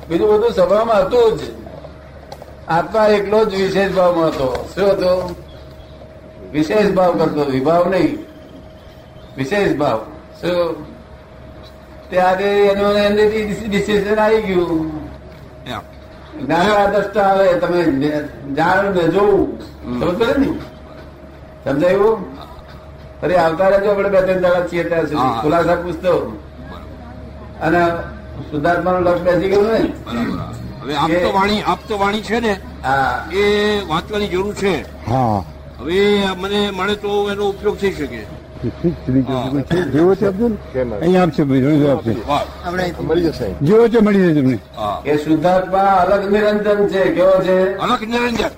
બીજું 0.07 0.33
બધું 0.33 0.51
સભામાં 0.51 1.05
હતું 1.05 1.37
જ. 1.37 1.41
આત્મા 2.67 3.07
એકલો 3.07 3.45
જ 3.45 3.55
વિશેષ 3.55 3.91
ભાવમાં 3.91 4.27
હતો. 4.27 4.69
શું 4.75 4.91
હતો? 4.91 5.35
વિશેષ 6.51 6.91
ભાવ 6.91 7.17
કરતો 7.17 7.45
વિભાવ 7.45 7.89
નહીં. 7.89 8.25
વિશેષ 9.37 9.75
ભાવ. 9.75 9.97
શું? 10.41 10.85
ત્યારે 12.09 12.43
એનું 12.43 13.69
ડિસિઝન 13.69 14.15
આવી 14.15 14.41
ગયું. 14.41 14.91
એમ. 16.39 16.45
જ્ઞાન 16.45 16.91
દ્રષ્ટા 16.91 17.23
આવે 17.23 17.53
તમે 17.59 17.79
જાણ 18.57 18.95
ને 18.95 19.03
જોવું 19.07 19.59
સમજ 19.99 20.15
પડે 20.19 20.37
ને? 20.37 20.49
સમજાયું? 21.65 22.17
ફરી 23.21 23.35
આવતા 23.35 23.69
રહેજો 23.69 23.89
આપણે 23.91 24.09
બે 24.09 24.21
ત્રણ 24.21 24.41
દાડા 24.41 24.67
છીએ 24.67 24.83
ત્યાં 24.83 25.07
સુધી. 25.07 25.41
ખુલાસા 25.41 25.75
પૂછતો. 25.75 26.37
અને 27.61 27.81
શુદ્ધાત્માનું 28.51 29.01
લક્ષ 29.01 29.21
બેસી 29.21 29.49
ગયું 29.49 29.67
ને? 29.71 29.79
બરાબર. 30.05 30.43
હવે 30.81 30.95
આપ 30.95 31.09
તો 31.23 31.33
વાણી 31.33 31.61
આપ 31.61 31.79
તો 31.87 31.97
વાણી 31.97 32.21
છે 32.21 32.39
ને? 32.39 32.59
હા. 32.83 33.27
એ 33.33 33.43
વાંચવાની 33.87 34.27
જરૂર 34.27 34.53
છે. 34.53 34.85
હવે 35.79 36.25
મને 36.37 36.71
મળે 36.71 36.95
તો 36.95 37.29
એનો 37.31 37.49
ઉપયોગ 37.49 37.77
થઈ 37.77 37.91
શકે. 37.91 38.25
જેવો 39.93 40.15
છે 40.15 40.25
આપજો 40.27 40.47
અહીંયા 41.01 41.23
આપશે 41.23 41.43
ભાઈ 41.49 41.63
રોજ 41.65 41.83
આપશે 41.89 42.13
વાહ. 42.27 42.43
જેવો 43.61 43.89
છે 43.89 43.99
મળી 44.01 44.21
જાય 44.23 44.35
તમને. 44.37 44.59
એ 45.05 45.17
શુદ્ધાત્મા 45.17 45.91
અલગ 46.03 46.23
નિરંજન 46.31 46.87
છે 46.91 47.01
કેવો 47.13 47.35
છે? 47.45 47.57
અલગ 47.79 48.01
નિરંજન. 48.13 48.51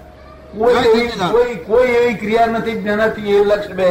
કોઈ. 0.58 1.56
કોઈ 1.68 1.92
એવી 1.98 2.16
ક્રિયા 2.22 2.52
નથી 2.54 2.78
જેનાથી 2.88 3.36
એ 3.36 3.44
લક્ષ 3.44 3.74
બે 3.76 3.88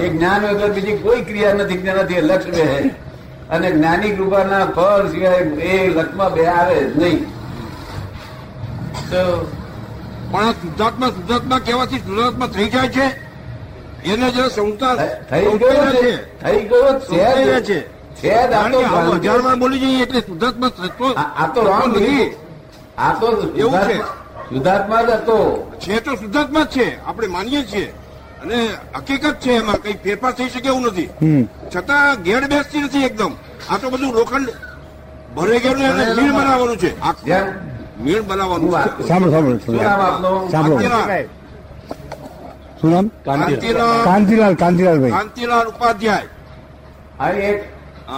એ 0.00 0.08
જ્ઞાન 0.10 0.42
વગર 0.44 0.70
બીજી 0.74 0.98
કોઈ 1.04 1.22
ક્રિયા 1.24 1.54
નથી 1.54 1.78
જ્ઞાનાથી 1.80 2.18
એ 2.22 2.22
લક્ષ 2.22 2.50
બે 2.56 2.64
અને 3.50 3.68
જ્ઞાની 3.76 4.16
કૃપાના 4.16 4.66
ફળ 4.76 5.04
સિવાય 5.12 5.42
એ 5.72 5.88
લક્ષમાં 5.90 6.32
બે 6.34 6.42
આવે 6.48 6.76
જ 6.80 6.98
નહીં. 7.02 7.20
તો 9.10 9.22
પણ 10.32 10.54
શુદ્ધાત્મા 10.62 11.10
શુદ્ધાત્મા 11.16 11.60
કહેવાથી 11.60 12.00
શુદ્ધાત્મા 12.06 12.48
થઈ 12.56 12.68
જાય 12.74 12.90
છે? 12.96 13.06
એને 14.04 14.30
જો 14.30 14.48
સંસાર 14.48 15.22
થઈ 15.24 15.44
ગયો 15.44 16.02
છે. 16.02 16.40
થઈ 16.42 16.60
ગયો 16.60 16.98
છે. 16.98 17.60
છે. 17.60 17.80
છે. 17.88 18.48
જ 18.48 18.52
આ 18.52 18.60
કારણ 18.60 18.72
તો 18.72 18.78
કે 18.78 18.84
આવું 18.84 19.04
ભ્રાંતિ. 19.04 19.28
હજાર 19.28 19.40
વાર 19.40 19.54
બોલી 19.54 19.78
જઈએ 19.78 20.02
એટલે 20.02 20.20
શુદ્ધાત્મા 20.20 20.68
થતો 20.68 21.12
આ- 21.12 21.46
તો 21.46 21.62
થતો 21.62 21.86
નથી. 21.86 22.36
આ 22.98 23.12
તો 23.12 23.54
એવું 23.56 23.88
છે. 23.88 24.00
શુદ્ધાત્મા 24.48 25.02
જ 25.02 25.10
હતો. 25.10 25.70
છે 25.80 26.00
તો 26.00 26.14
શુદ્ધાત્મા 26.14 26.64
જ 26.64 26.66
છે. 26.66 27.04
આપણે 27.04 27.26
માનીએ 27.26 27.64
છીએ. 27.64 27.84
અને 28.44 28.68
હકીકત 28.96 29.34
છે 29.34 29.52
એમાં. 29.52 29.74
કઈ 29.74 29.92
ફેરફાર 29.92 30.32
થઈ 30.32 30.48
શકે 30.48 30.68
એવું 30.68 30.82
નથી. 30.82 31.06
છતાં 31.76 32.22
ઘેર 32.22 32.40
બેસતી 32.40 32.78
નથી 32.78 33.04
એકદમ. 33.04 33.32
આ 33.70 33.76
તો 33.76 33.90
બધું 33.90 34.12
લોખંડ 34.12 34.48
ભરે 35.36 35.58
ગયેલું 35.58 35.82
એને 35.82 36.22
મીણ 36.22 36.32
બનાવવાનું 36.32 36.76
છે. 36.76 37.00
મીણ 38.00 38.22
બનાવવાનું 38.22 38.70
સાંભળો 39.08 39.30
સાંભળો. 39.32 40.48
સાંભળો. 40.50 40.78
શું 42.80 42.90
નામ? 42.90 43.06
કાંતિલાલ. 43.24 44.04
કાંતિલાલ 44.04 44.54
કાંતિલાલ 44.56 44.98
ભાઈ. 45.00 45.12
કાંતિલાલ 45.12 45.66
ઉપાધ્યાય. 45.66 46.28
આવી 47.20 47.44
એક 47.44 47.60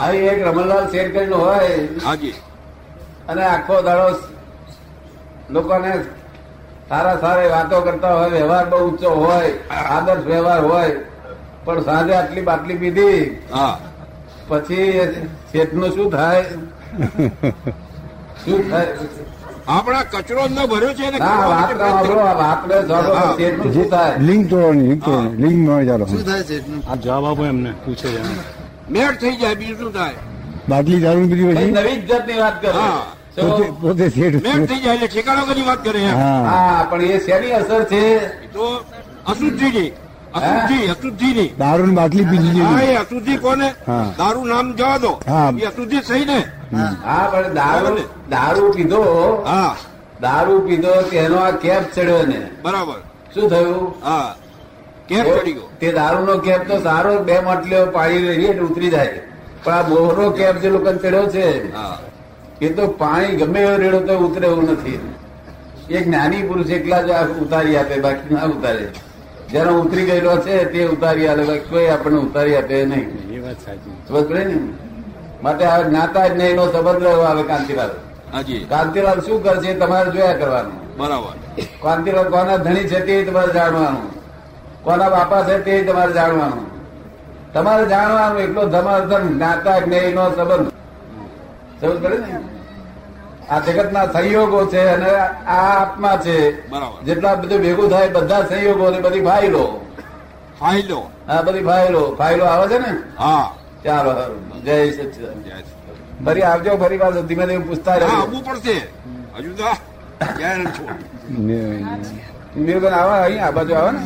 આવી 0.00 0.28
એક 0.28 0.40
રમણલાલ 0.46 0.86
શેર 0.92 1.06
કરીને 1.12 1.36
હોય. 1.36 1.68
હાજી. 2.04 2.34
અને 3.28 3.42
આખો 3.44 3.82
દાડો 3.82 4.08
લોકોને 5.50 5.92
સારા 6.88 7.16
સારા 7.20 7.50
વાતો 7.50 7.82
કરતા 7.82 8.14
હોય 8.14 8.30
વ્યવહાર 8.30 8.66
બહુ 8.66 8.78
ઊંચો 8.86 9.10
હોય 9.10 9.50
આદર્શ 9.90 10.24
વ્યવહાર 10.24 10.62
હોય 10.64 10.90
પણ 11.64 11.84
સાંજે 11.84 12.14
આટલી 12.16 12.42
બાટલી 12.42 12.78
પીધી 12.78 13.20
હા. 13.52 13.74
પછી 14.48 14.86
શેઠનું 15.52 15.90
શું 15.92 16.10
થાય? 16.10 16.44
શું 18.42 18.60
થાય? 18.70 18.92
આપણા 19.70 20.04
કચરો 20.12 20.42
ન 20.48 20.58
ભર્યો 20.70 20.92
છે 20.94 21.06
શું 23.74 23.88
થાય 23.90 24.18
લિંક 24.28 24.42
તોડવાની 24.50 24.88
લિંક 24.88 25.02
તોડવાની 25.04 25.42
લિંકમાં 25.44 25.86
ચાલો. 25.88 26.04
આ 26.90 26.96
જવાબ 26.96 27.24
આપો 27.26 27.42
એમને 27.46 27.70
પૂછે 27.84 28.08
છે. 28.14 28.20
મેળ 28.88 29.14
થઈ 29.16 29.36
જાય 29.40 29.56
બીજું 29.60 29.78
શું 29.80 29.92
થાય. 29.92 30.18
બાટલી 30.68 31.00
દારૂ 31.00 31.26
બીજી 31.30 31.48
પછી? 31.50 31.72
નવી 31.72 31.96
જ 32.00 32.08
જાતની 32.10 32.38
વાત 32.42 32.56
કરે. 32.60 32.72
પોતે 33.82 34.04
શેઠ 34.10 34.38
મેળ 34.46 34.66
થઈ 34.66 34.80
જાય 34.84 34.94
એટલે 34.96 35.08
ઠેકાણા 35.08 35.46
કરી 35.50 35.66
વાત 35.70 35.80
કરે 35.84 36.00
હા. 36.06 36.40
હા 36.50 36.84
પણ 36.90 37.10
એ 37.10 37.20
શેની 37.26 37.52
અસર 37.60 37.82
છે? 37.84 38.02
તો 38.54 38.64
અશુદ્ધિની. 39.26 39.88
અશુદ્ધિ 40.34 41.32
ની 41.34 41.52
દારૂ 41.58 41.92
બાટલી 41.92 42.24
પીધી 42.24 42.60
એ 42.88 42.96
અશુદ્ધિ 42.96 43.36
કોને? 43.36 43.74
દારૂ 44.18 44.44
નામ 44.44 44.74
જવા 44.74 44.98
દો. 44.98 45.12
હા. 45.26 45.52
એ 45.58 45.64
અતુલજી 45.64 46.02
સહી 46.02 46.24
ને? 46.24 46.44
હા 47.04 47.28
પણ 47.32 47.54
દારૂ 47.54 47.96
દારૂ 48.30 48.72
પીધો. 48.72 49.00
હા. 49.46 49.76
દારૂ 50.20 50.60
પીધો 50.68 50.92
તેનો 51.10 51.36
આ 51.36 51.50
કેપ 51.50 51.90
ચડ્યો 51.94 52.22
ને. 52.26 52.40
બરાબર. 52.62 53.00
શું 53.34 53.48
થયું? 53.48 53.94
હા. 54.02 54.34
કેપ 55.08 55.26
ચડી 55.26 55.52
ગયો. 55.52 55.68
તે 55.80 55.92
દારૂનો 55.92 56.38
કેપ 56.38 56.68
તો 56.68 56.80
સારો 56.80 57.18
બે 57.22 57.40
માટલીઓ 57.40 57.86
પાણી 57.86 58.18
લઈ 58.18 58.46
એટલે 58.46 58.62
ઉતરી 58.62 58.90
જાય. 58.90 59.20
પણ 59.64 59.72
આ 59.72 59.82
બોરો 59.82 60.30
કેપ 60.30 60.62
જે 60.62 60.68
લોકો 60.70 60.92
ચડ્યો 60.92 61.26
છે 61.26 61.72
હા. 61.74 61.98
એ 62.60 62.68
તો 62.68 62.88
પાણી 62.88 63.36
ગમે 63.36 63.60
એવો 63.60 63.76
રેડો 63.76 64.00
તો 64.00 64.18
ઉતરે 64.18 64.46
એવું 64.46 64.64
નથી. 64.72 65.00
એક 65.90 66.04
જ્ઞાની 66.04 66.42
પુરુષ 66.42 66.70
એકલા 66.70 67.02
જ 67.02 67.10
આ 67.10 67.28
ઉતારી 67.42 67.76
આપે 67.76 68.00
બાકી 68.00 68.34
ના 68.34 68.44
ઉતારે. 68.44 68.90
જેનો 69.52 69.80
ઉતરી 69.80 70.04
ગયેલો 70.04 70.36
છે 70.36 70.64
તે 70.64 70.86
ઉતારી 70.86 71.28
આલે 71.28 71.58
કોઈ 71.58 71.86
આપણને 71.86 72.18
ઉતારી 72.18 72.56
આપે 72.56 72.84
નહીં. 72.84 73.34
એ 73.34 73.40
વાત 73.40 73.56
સાચી. 73.66 73.90
સમજ 74.08 74.28
પડે 74.28 74.44
ને? 74.44 74.58
માટે 75.42 75.64
આ 75.64 75.82
જ્ઞાતા 75.82 76.26
જ 76.26 76.36
નહીં 76.36 76.50
એનો 76.50 76.72
સંબંધ 76.72 77.02
રહ્યો 77.02 77.20
આવે 77.20 77.42
કાંતિલાલ. 77.42 77.90
હાજી. 78.32 78.58
કાંતિલાલ 78.58 79.20
શું 79.20 79.42
કરશે 79.42 79.74
તમારે 79.74 80.10
જોયા 80.10 80.32
કરવાનું. 80.32 80.98
બરાબર. 80.98 81.62
કાંતિલાલ 81.82 82.28
કોના 82.28 82.56
ધણી 82.56 82.88
છે 82.88 83.00
તે 83.00 83.24
તમારે 83.24 83.52
જાણવાનું. 83.52 84.20
કોના 84.82 85.08
બાપા 85.08 85.42
છે 85.42 85.60
તે 85.64 85.82
તમારે 85.82 86.12
જાણવાનું. 86.12 86.70
તમારે 87.52 87.86
જાણવાનું 87.86 88.40
એટલો 88.40 88.64
ધમાધમ 88.64 89.28
જ્ઞાતા 89.28 89.78
જ્ઞેય 89.78 90.12
નો 90.12 90.30
સંબંધ. 90.30 90.70
સમજ 91.80 92.02
પડે 92.02 92.18
ને? 92.18 92.59
આ 93.50 93.58
જગતના 93.58 94.06
સંયોગો 94.06 94.66
છે 94.66 94.88
અને 94.88 95.10
આ 95.10 95.80
આત્મા 95.80 96.16
છે. 96.16 96.68
જેટલા 97.04 97.34
બધું 97.34 97.60
ભેગું 97.60 97.90
થાય 97.90 98.08
બધા 98.08 98.42
સંયોગો 98.42 98.90
ને 98.90 99.00
બધી 99.00 99.22
ફાઇલો. 99.22 99.80
ફાઇલો. 100.60 101.10
હા 101.28 101.42
બધી 101.42 101.64
ફાઇલો. 101.64 102.14
ફાઇલો 102.18 102.44
આવે 102.44 102.68
છે 102.68 102.78
ને? 102.78 102.98
હા. 103.18 103.52
ચાલો 103.84 104.14
જય 104.64 104.90
સચિદાન. 104.90 105.44
ફરી 106.24 106.42
આવજો 106.42 106.76
ફરી 106.76 106.98
પાછો. 106.98 107.22
ધીમે 107.22 107.46
ધીમે 107.46 107.64
પૂછતા 107.64 107.94
રહે 107.94 108.06
આવવું 108.06 108.44
પડશે. 108.44 108.86
હજુ 109.36 109.54
તો 112.80 112.88
આવો 112.88 113.10
અહીં 113.10 113.44
આ 113.44 113.50
બાજુ 113.50 113.74
આવે 113.74 113.92
ને? 113.92 114.00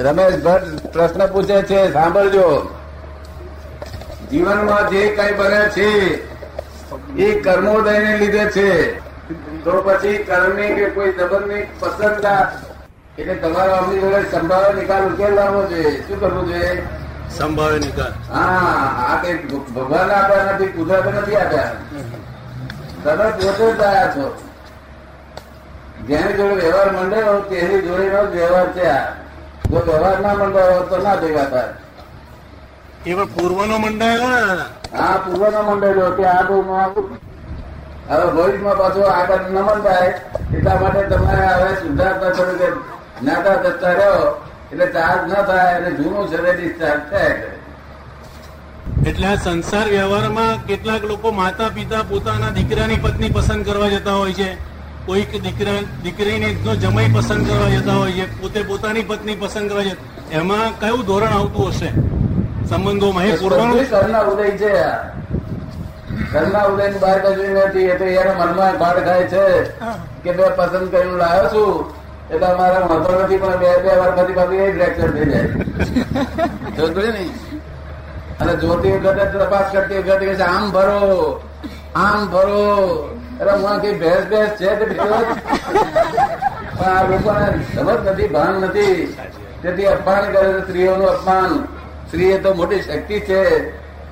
રમેશ 0.00 0.44
ભટ્ટ 0.44 0.92
પ્રશ્ન 0.92 1.26
પૂછે 1.26 1.62
છે 1.62 1.92
સાંભળજો. 1.92 2.70
જીવનમાં 4.32 4.90
જે 4.90 5.08
કઈ 5.08 5.32
બને 5.34 5.68
છે 5.68 5.88
એ 7.16 7.40
કર્મોદયને 7.40 8.16
લીધે 8.16 8.44
છે. 8.46 9.00
તો 9.64 9.72
પછી 9.82 10.18
કર્મની 10.18 10.74
કે 10.74 10.86
કોઈ 10.90 11.12
સંબંધની 11.12 11.66
પસંદતા 11.80 12.52
એટલે 13.18 13.34
તમારો 13.34 13.72
આપણી 13.72 14.00
જોડે 14.00 14.30
સંભાવે 14.30 14.80
નિકાલ 14.80 15.04
ઉકેલ 15.06 15.34
લાવવો 15.34 15.62
જોઈએ. 15.62 16.00
શું 16.08 16.20
કરવું 16.20 16.48
જોઈએ? 16.48 16.82
સંભાવે 17.30 17.78
નિકાલ. 17.78 18.12
હા 18.32 19.06
આ 19.08 19.22
કઈ 19.22 19.34
ભગવાન 19.74 20.10
આપ્યા 20.10 20.52
નથી 20.52 20.66
કુદરત 20.66 21.06
નથી 21.06 21.36
આપ્યા. 21.36 21.72
તમે 23.04 23.30
પોતે 23.30 23.72
જ 23.72 23.80
આવ્યા 23.82 24.08
છો. 24.08 24.26
જેની 26.08 26.32
જોડે 26.32 26.54
વ્યવહાર 26.54 26.90
મંડ્યો 26.92 27.40
તેની 27.40 27.82
જોડેનો 27.82 28.26
જ 28.26 28.34
વ્યવહાર 28.34 28.72
છે 28.72 28.86
આ. 28.86 29.06
જો 29.70 29.78
વ્યવહાર 29.80 30.20
ના 30.20 30.30
હોય 30.30 30.82
તો 30.90 30.96
ના 30.96 31.16
ભેગા 31.16 31.44
થાય. 31.44 31.81
એ 33.06 33.14
પણ 33.14 33.26
પૂર્વનો 33.26 33.78
મંડળ 33.78 34.22
હા. 34.92 35.18
પૂર્વનો 35.18 35.60
મંડળો 35.62 36.06
કે 36.10 36.24
આ 36.26 36.42
બહુ 36.42 36.58
હવે 38.08 38.26
ભવિષ્યમાં 38.32 38.78
પાછો 38.78 39.02
આગળ 39.10 39.44
નમન 39.50 39.80
થાય 39.82 40.08
એટલા 40.54 40.76
માટે 40.80 41.02
તમારે 41.06 41.46
હવે 41.46 41.70
સુધારતા 41.76 42.30
છો 42.30 42.44
કે 42.52 42.68
જ્ઞાતા 43.20 43.56
જતા 43.64 43.92
રહ્યો 43.92 44.28
એટલે 44.72 44.86
ચાર્જ 44.86 45.22
ન 45.28 45.34
થાય 45.46 45.76
અને 45.76 45.90
જૂનું 45.90 46.28
શરીર 46.28 46.54
ડિસ્ચાર્જ 46.56 47.02
થયા. 47.10 47.36
કરે 47.36 49.10
એટલે 49.10 49.26
આ 49.26 49.36
સંસાર 49.36 49.86
વ્યવહારમાં 49.88 50.66
કેટલાક 50.66 51.02
લોકો 51.04 51.32
માતા 51.32 51.70
પિતા 51.70 52.04
પોતાના 52.04 52.50
દીકરાની 52.50 52.96
પત્ની 52.96 53.30
પસંદ 53.30 53.64
કરવા 53.64 53.88
જતા 53.88 54.12
હોય 54.12 54.32
છે. 54.32 54.48
કોઈક 55.06 55.42
દીકરા 55.42 55.78
દીકરીને 56.02 56.48
નો 56.64 56.74
જમાઈ 56.76 57.12
પસંદ 57.14 57.46
કરવા 57.48 57.68
જતા 57.68 57.94
હોય 57.94 58.12
છે. 58.12 58.26
પોતે 58.40 58.62
પોતાની 58.62 59.02
પત્ની 59.02 59.36
પસંદ 59.36 59.68
કરવા 59.68 59.82
જતા 59.82 60.04
એમાં 60.32 60.78
કયું 60.80 61.06
ધોરણ 61.06 61.32
આવતું 61.32 61.68
હશે? 61.68 61.90
સંબંધોમાં 62.72 63.24
એ 63.24 63.32
બધું 63.32 63.86
ઘરના 63.90 64.20
ઉદય 64.20 64.50
છે. 64.50 64.72
ઘરના 66.32 66.64
ઉદયની 66.64 66.98
બહાર 66.98 67.18
કશું 67.18 67.68
નથી. 67.68 67.84
એ 67.84 67.98
તો 67.98 68.04
એના 68.04 68.32
મનમાં 68.32 68.78
ગાંઠ 68.78 69.04
ખાય 69.04 69.24
છે 69.24 69.72
કે 70.22 70.32
મેં 70.32 70.52
પસંદ 70.56 70.90
કરીને 70.90 71.16
લાવ્યો 71.16 71.48
છું. 71.48 71.94
એટલે 72.30 72.46
અમારા 72.46 72.84
મતો 72.84 73.22
નથી 73.22 73.36
પણ 73.36 73.56
બે 73.56 73.82
બે 73.82 73.96
વાર 73.96 74.10
પછી 74.10 74.32
પાછું 74.32 74.54
એ 74.54 74.72
ફ્રેક્ચર 74.72 75.10
થઈ 75.10 75.24
જાય. 75.24 77.10
ને? 77.12 77.30
અને 78.40 78.56
જોતી 78.56 78.92
વખતે 78.92 79.38
તપાસ 79.38 79.72
કરતી 79.72 79.98
વખતે 79.98 80.26
કે 80.26 80.42
આમ 80.42 80.70
ભરો 80.70 81.40
આમ 81.94 82.26
ભરો. 82.26 83.10
એટલે 83.40 83.52
હું 83.52 83.80
કઈ 83.80 83.98
ભેંસ 83.98 84.30
ભેંસ 84.30 84.50
છે 84.50 84.76
તે. 84.76 84.84
પણ 84.84 85.24
આ 86.86 87.02
લોકોને 87.02 87.64
સમજ 87.74 88.08
નથી 88.08 88.28
ભાન 88.28 88.54
નથી. 88.54 89.16
તેથી 89.62 89.84
અપમાન 89.84 90.32
કરે 90.32 90.52
છે 90.52 90.60
સ્ત્રીઓનું 90.60 91.08
અપમાન. 91.08 91.81
સ્ત્રી 92.12 92.30
એ 92.30 92.38
તો 92.38 92.54
મોટી 92.54 92.82
શક્તિ 92.82 93.20
છે 93.20 93.70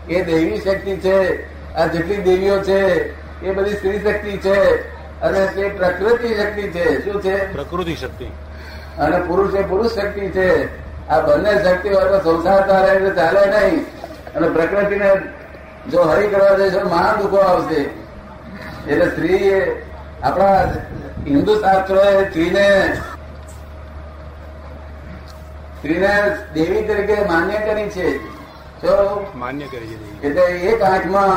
એ 0.09 0.25
દૈવી 0.25 0.61
શક્તિ 0.61 0.97
છે 0.97 1.45
આ 1.75 1.87
જેટલી 1.87 2.17
દેવીઓ 2.17 2.59
છે 2.63 3.11
એ 3.45 3.51
બધી 3.51 3.75
સ્ત્રી 3.75 3.99
શક્તિ 3.99 4.37
છે 4.37 4.89
અને 5.21 5.47
તે 5.47 5.69
પ્રકૃતિ 5.69 6.35
શક્તિ 6.35 6.63
છે. 6.63 7.05
શું 7.05 7.23
છે? 7.23 7.53
પ્રકૃતિ 7.53 7.97
શક્તિ. 7.97 8.25
અને 8.99 9.21
પુરુષ 9.21 9.55
એ 9.55 9.63
પુરુષ 9.63 9.93
શક્તિ 9.93 10.21
છે. 10.21 10.67
આ 11.09 11.21
બંને 11.21 11.53
શક્તિ 11.65 11.89
તો 11.89 12.43
સંસાર 12.43 12.67
તારે 12.67 12.97
એટલે 12.97 13.11
ચાલે 13.11 13.47
નહીં. 13.47 13.87
અને 14.35 14.49
પ્રકૃતિને 14.49 15.11
જો 15.91 16.03
હરી 16.03 16.29
કરવા 16.29 16.59
જઈશ 16.59 16.75
મહાન 16.75 17.23
દુઃખો 17.23 17.37
આવશે. 17.37 17.81
એટલે 18.93 19.07
સ્ત્રી 19.11 19.53
આપણા 20.23 20.63
હિન્દુ 21.27 21.55
શાસ્ત્રો 21.55 22.03
સ્ત્રીને 22.25 22.97
સ્ત્રીને 25.81 26.13
દેવી 26.55 26.83
તરીકે 26.89 27.17
માન્ય 27.25 27.59
કરી 27.67 27.89
છે. 27.91 28.09
માન્ય 29.37 29.67
કરી 29.73 29.89
છે 29.91 30.27
એટલે 30.27 30.45
એક 30.71 30.83
આંખમાં 30.83 31.37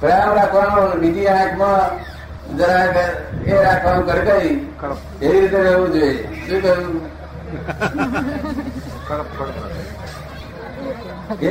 પ્રેમ 0.00 0.30
રાખવાનો 0.38 0.82
બીજી 1.00 1.26
આંખમાં 1.26 1.82
જરા 2.58 2.84
એ 3.46 3.62
રાખવાનું 3.62 4.04
કરકઈ 4.06 4.50
એવી 5.22 5.40
રીતે 5.40 5.58
રહેવું 5.62 5.88
જોઈએ. 5.92 6.14
શું 6.46 6.60
કહ્યું? 6.62 6.94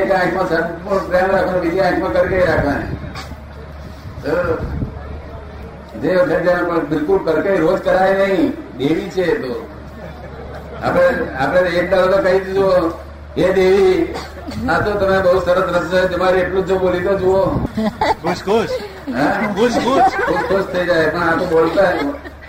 એક 0.02 0.12
આંખમાં 0.12 0.48
સંપૂર્ણ 0.50 1.06
પ્રેમ 1.10 1.28
રાખવાનો 1.36 1.60
બીજી 1.60 1.86
આંખમાં 1.90 2.14
કરકઈ 2.14 2.46
રાખવાની. 2.46 2.90
જે 6.02 6.12
વખતે 6.16 6.52
બિલકુલ 6.90 7.20
કરકઈ 7.26 7.58
રોજ 7.58 7.80
કરાય 7.84 8.14
નહીં 8.28 8.50
દેવી 8.78 9.10
છે 9.10 9.26
તો. 9.42 9.54
આપણે 10.84 11.08
આપણે 11.38 11.70
એક 11.80 11.88
દાડો 11.92 12.08
તો 12.14 12.20
કહી 12.26 12.40
દીધું 12.46 12.86
એ 13.38 13.52
દેવી 13.52 13.98
આ 14.68 14.80
તો 14.82 14.92
તમે 14.96 15.18
બહુ 15.22 15.36
સરસ 15.42 15.68
રસ્તો 15.76 16.02
તમારે 16.10 16.38
એટલું 16.42 16.64
જ 16.64 16.70
જો 16.70 16.80
બોલી 16.80 17.04
તો 17.04 17.14
જુઓ. 17.18 17.42
ખુશ 18.22 18.42
ખુશ. 18.44 18.74
ખુશ 19.56 19.78
ખુશ. 19.78 20.12
ખુશ 20.20 20.46
ખુશ 20.50 20.68
થઈ 20.72 20.86
જાય. 20.86 21.08
પણ 21.10 21.24
આ 21.26 21.38
તો 21.40 21.46
બોલતા 21.48 21.92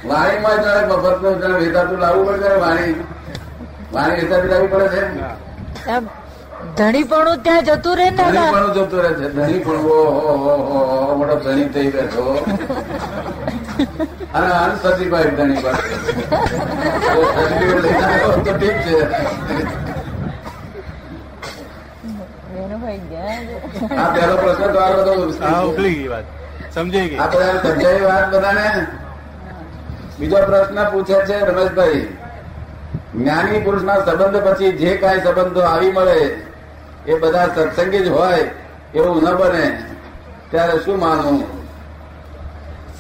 વાણીમાં 0.05 0.59
જાણે 0.65 0.87
મફત 0.91 1.07
જાણે 1.41 1.57
વેતાતું 1.61 1.99
લાવવું 2.01 2.27
પડે 2.29 2.47
છે 2.47 2.61
વાણી. 2.61 2.95
વાણી 3.93 4.17
વેચાતી 4.21 4.51
લાવવી 4.51 4.71
પડે 4.71 4.89
છે 4.95 5.03
ધણીપણું 6.77 7.39
ત્યાં 7.43 7.65
જતું 7.67 7.95
રહે 7.99 8.05
ને 8.07 8.17
ધણી 8.19 8.35
દાદા? 8.35 8.53
પણ 8.53 8.71
જતું 8.77 9.01
રહે 9.01 9.13
છે. 9.15 9.27
ધણીપણું 9.31 9.81
પણ 9.81 9.91
ઓ 9.91 9.99
હો 10.17 10.33
હો 10.37 10.53
હો 10.67 10.81
હો, 10.83 11.17
મોટો 11.19 11.37
ધણી 11.39 11.69
થઈ 11.71 11.89
બેઠો 11.91 12.25
અને 14.35 14.51
અનસતીભાઈ 14.53 15.31
ધણી 15.39 15.63
પાસે. 15.63 15.87
તો 18.45 18.53
ઠીક 18.59 18.77
છે. 18.85 18.97
વેણુભાઈ 22.55 22.99
ગયા 22.99 23.39
છે. 23.47 23.97
આ 23.97 24.09
પહેલો 24.15 24.37
પ્રશ્ન 24.37 24.73
તો 24.73 24.79
આ 24.79 24.93
બધો 24.93 25.13
ઉકલી 25.71 25.95
ગઈ 25.95 26.09
વાત. 26.09 26.25
સમજાઈ 26.75 27.09
ગઈ. 27.09 27.19
આ 27.19 27.31
સમજાવી 27.63 28.05
વાત 28.05 28.35
બધાને. 28.35 28.87
બીજો 30.19 30.37
પ્રશ્ન 30.37 30.85
પૂછે 30.91 31.17
છે 31.27 31.37
રમેશભાઈ. 31.41 32.05
જ્ઞાની 33.15 33.61
પુરુષના 33.61 33.99
સંબંધ 34.05 34.43
પછી 34.43 34.73
જે 34.73 34.97
કાંઈ 34.97 35.21
સંબંધો 35.21 35.61
આવી 35.61 35.93
મળે 35.93 36.19
એ 37.07 37.19
બધા 37.19 37.47
સત્સંગી 37.47 37.99
જ 37.99 38.09
હોય 38.09 38.51
એવું 38.95 39.23
ન 39.23 39.35
બને. 39.35 39.67
ત્યારે 40.51 40.79
શું 40.85 40.99
માનવું? 40.99 41.54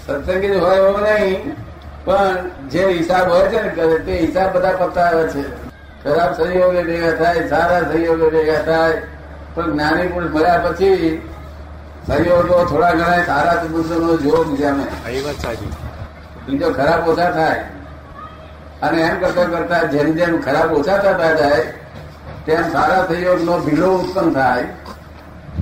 સત્સંગી 0.06 0.56
હોય 0.56 0.76
એવું 0.76 1.00
નહીં 1.00 1.56
પણ 2.04 2.50
જે 2.68 2.86
હિસાબ 2.86 3.30
હોય 3.30 3.46
છે 3.48 3.62
ને 3.62 3.98
તે 3.98 4.18
હિસાબ 4.18 4.56
બધા 4.56 4.72
પતાવે 4.72 5.28
છે. 5.28 5.42
ખરાબ 6.04 6.32
સંયોગે 6.32 6.82
ભેગા 6.82 7.24
થાય 7.24 7.48
સારા 7.48 7.80
સંયોગે 7.80 8.28
ભેગા 8.30 8.62
થાય 8.62 9.02
પણ 9.54 9.72
જ્ઞાની 9.72 10.06
પુરુષ 10.06 10.30
મળ્યા 10.30 10.58
પછી 10.58 11.22
સહયોગો 12.06 12.64
થોડા 12.64 12.90
ઘણા 12.90 13.24
સારા 13.26 13.62
સંબંધોનો 13.62 14.16
જોવો 14.16 14.56
સાચી. 15.42 15.72
બીજો 16.46 16.70
ખરાબ 16.70 17.08
ઓછા 17.08 17.30
થાય. 17.30 17.64
અને 18.82 19.02
એમ 19.02 19.20
કરતા 19.20 19.44
કરતા 19.44 19.82
જેમ 19.82 20.12
જેમ 20.12 20.40
ખરાબ 20.40 20.72
ઓછા 20.72 20.98
થતા 20.98 21.32
જાય 21.32 21.62
તેમ 22.46 22.72
સારા 22.72 23.06
સહયોગનો 23.08 23.58
ભીડો 23.58 23.86
ઉત્પન્ન 23.86 24.32
થાય. 24.32 24.64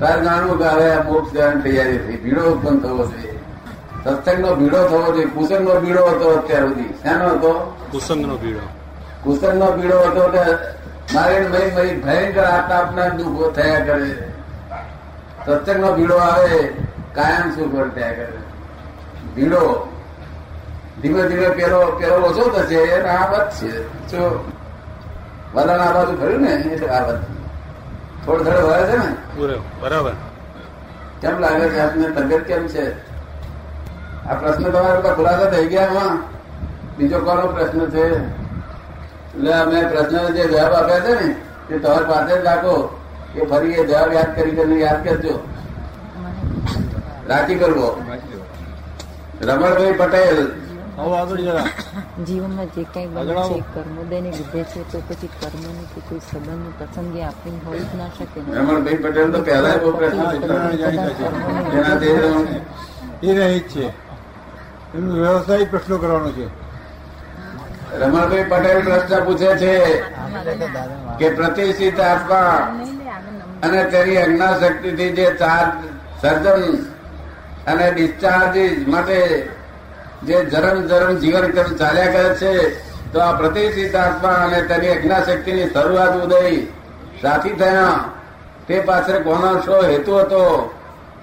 તાર 0.01 0.25
જાણવું 0.25 0.59
કે 0.59 0.65
હવે 0.65 0.97
મોક્ષ 0.97 1.33
જવાની 1.33 1.61
તૈયારી 1.61 1.99
થઈ 1.99 2.17
ભીડો 2.17 2.41
ઉત્પન્ન 2.41 2.79
થવો 2.79 3.07
જોઈએ. 3.07 3.32
સત્સંગનો 4.05 4.55
ભીડો 4.55 4.88
થવો 4.88 5.12
જોઈએ. 5.12 5.27
કુસંગનો 5.27 5.81
ભીડો 5.81 6.07
હતો 6.07 6.38
અત્યાર 6.38 6.62
સુધી. 6.62 6.95
શેનો 7.03 7.29
હતો? 7.29 7.77
કુસંગનો 7.93 8.37
પીડો 8.37 8.61
કુસંગનો 9.25 9.73
ભીડો 9.73 9.99
હતો 9.99 10.29
કે 10.29 10.45
મારે 11.15 11.49
મરી 11.49 11.71
મરી 11.71 12.01
ભયંકર 12.01 12.45
આપના 12.45 13.09
દુઃખો 13.09 13.51
થયા 13.51 13.85
કરે. 13.85 14.11
સત્સંગનો 15.47 15.93
ભીડો 15.93 16.17
આવે 16.17 16.73
કાયમ 17.15 17.51
સુખ 17.51 17.75
વર્ત્યા 17.75 18.12
કરે. 18.12 18.38
ભીડો 19.35 19.88
ધીમે 21.03 21.29
ધીમે 21.29 21.49
પેલો 21.49 21.81
પેલો 22.01 22.15
ઓછો 22.15 22.51
થશે 22.51 22.75
એને 22.75 23.09
આ 23.09 23.51
છે 23.51 23.71
જો 24.09 24.45
વલણ 25.55 25.81
આ 25.81 25.93
બાજુ 25.93 26.17
કર્યું 26.17 26.43
ને 26.43 26.51
એટલે 26.51 26.88
આ 26.88 27.07
વાત. 27.07 27.23
થોડો 28.27 28.45
થોડો 28.45 28.67
વળે 28.67 28.87
છે 28.87 28.97
ને? 28.97 29.57
બરાબર. 29.81 30.12
કેમ 31.21 31.38
લાગે 31.38 31.69
છે? 31.69 31.81
આપને 31.81 32.07
તબિયત 32.07 32.41
કેમ 32.41 32.67
છે? 32.67 33.12
આ 34.31 34.35
પ્રશ્ન 34.41 34.65
તમારા 34.65 34.97
બધા 34.99 35.15
ખુલાસા 35.17 35.51
થઈ 35.53 35.69
ગયા 35.73 35.91
એમાં 35.91 36.15
બીજો 36.97 37.19
કોનો 37.27 37.45
પ્રશ્ન 37.55 37.81
છે? 37.95 38.05
એટલે 39.35 39.53
અમે 39.55 39.79
પ્રશ્ન 39.93 40.17
જે 40.37 40.43
જવાબ 40.49 40.73
આપ્યા 40.75 41.05
છે 41.07 41.13
ને 41.21 41.29
તે 41.69 41.75
તમારી 41.79 42.09
પાસે 42.11 42.33
જ 42.35 42.45
રાખો. 42.45 42.75
કે 43.35 43.41
ફરી 43.51 43.75
એ 43.75 43.85
જવાબ 43.87 44.11
યાદ 44.13 44.31
કરી 44.35 44.55
કરીને 44.57 44.77
યાદ 44.81 45.01
કરજો. 45.05 45.35
રાખી 47.29 47.59
કરવો. 47.59 47.89
રમણભાઈ 49.41 49.95
પટેલ. 49.95 50.39
આવો 50.99 51.15
આગળ 51.15 51.41
જરા. 51.41 51.67
જીવનમાં 52.27 52.69
જે 52.75 52.83
કઈ 52.95 53.07
બને. 53.07 53.35
છે 53.49 53.59
કર્મોદયને 53.75 54.31
લીધે 54.31 54.63
છે 54.65 54.81
તો 54.93 54.99
પછી 55.09 55.31
કર્મની 55.41 55.87
કે 55.95 56.01
કોઈ 56.09 56.23
સંબંધની 56.31 56.75
પસંદગી 56.79 57.23
આપણી 57.23 57.61
હોઈ 57.67 57.81
જ 57.81 57.93
ના 57.97 58.11
શકે 58.17 58.39
રમણભાઈ 58.41 58.97
પટેલ 58.97 59.29
તો 59.33 59.41
પહેલા 59.43 59.77
બહુ 59.77 59.91
પ્રશ્ન 59.93 60.21
એ 63.23 63.33
રહે 63.33 63.59
જ 63.59 63.61
છે. 63.69 63.85
એમનું 64.95 65.21
વ્યવસાયિક 65.21 65.71
પ્રશ્નો 65.71 65.97
કરવાનો 65.99 66.31
છે. 66.37 66.47
રમણભાઈ 68.01 68.49
પટેલ 68.51 68.81
પ્રશ્ન 68.87 69.25
પૂછે 69.27 69.51
છે 69.63 69.75
કે 71.19 71.27
પ્રતિષ્ઠિત 71.31 72.01
આત્મા 72.01 72.53
અને 73.63 73.81
તેની 73.85 74.17
અજ્ઞા 74.17 74.59
શક્તિથી 74.61 75.13
જે 75.17 75.27
ચાર્જ 75.41 75.73
સર્જન 76.21 76.63
અને 77.67 77.87
ડિસ્ચાર્જ 77.93 78.57
માટે 78.87 79.19
જે 80.27 80.37
જરમ 80.53 80.79
જરમ 80.91 81.15
જીવન 81.23 81.47
ચાલ્યા 81.81 82.13
કરે 82.15 82.35
છે, 82.41 82.53
તો 83.13 83.19
આ 83.21 83.33
પ્રતિષ્ઠિત 83.33 83.95
આત્મા 83.97 84.39
અને 84.47 84.59
તેની 84.63 84.95
અજ્ઞા 84.97 85.23
શક્તિની 85.23 85.69
શરૂઆત 85.75 86.15
ઉદય 86.25 86.41
સાથી 87.23 87.59
થયા. 87.61 87.99
તે 88.67 88.81
પાછળ 88.81 89.23
કોનો 89.23 89.51
શો 89.61 89.77
હેતુ 89.83 90.13
હતો? 90.19 90.43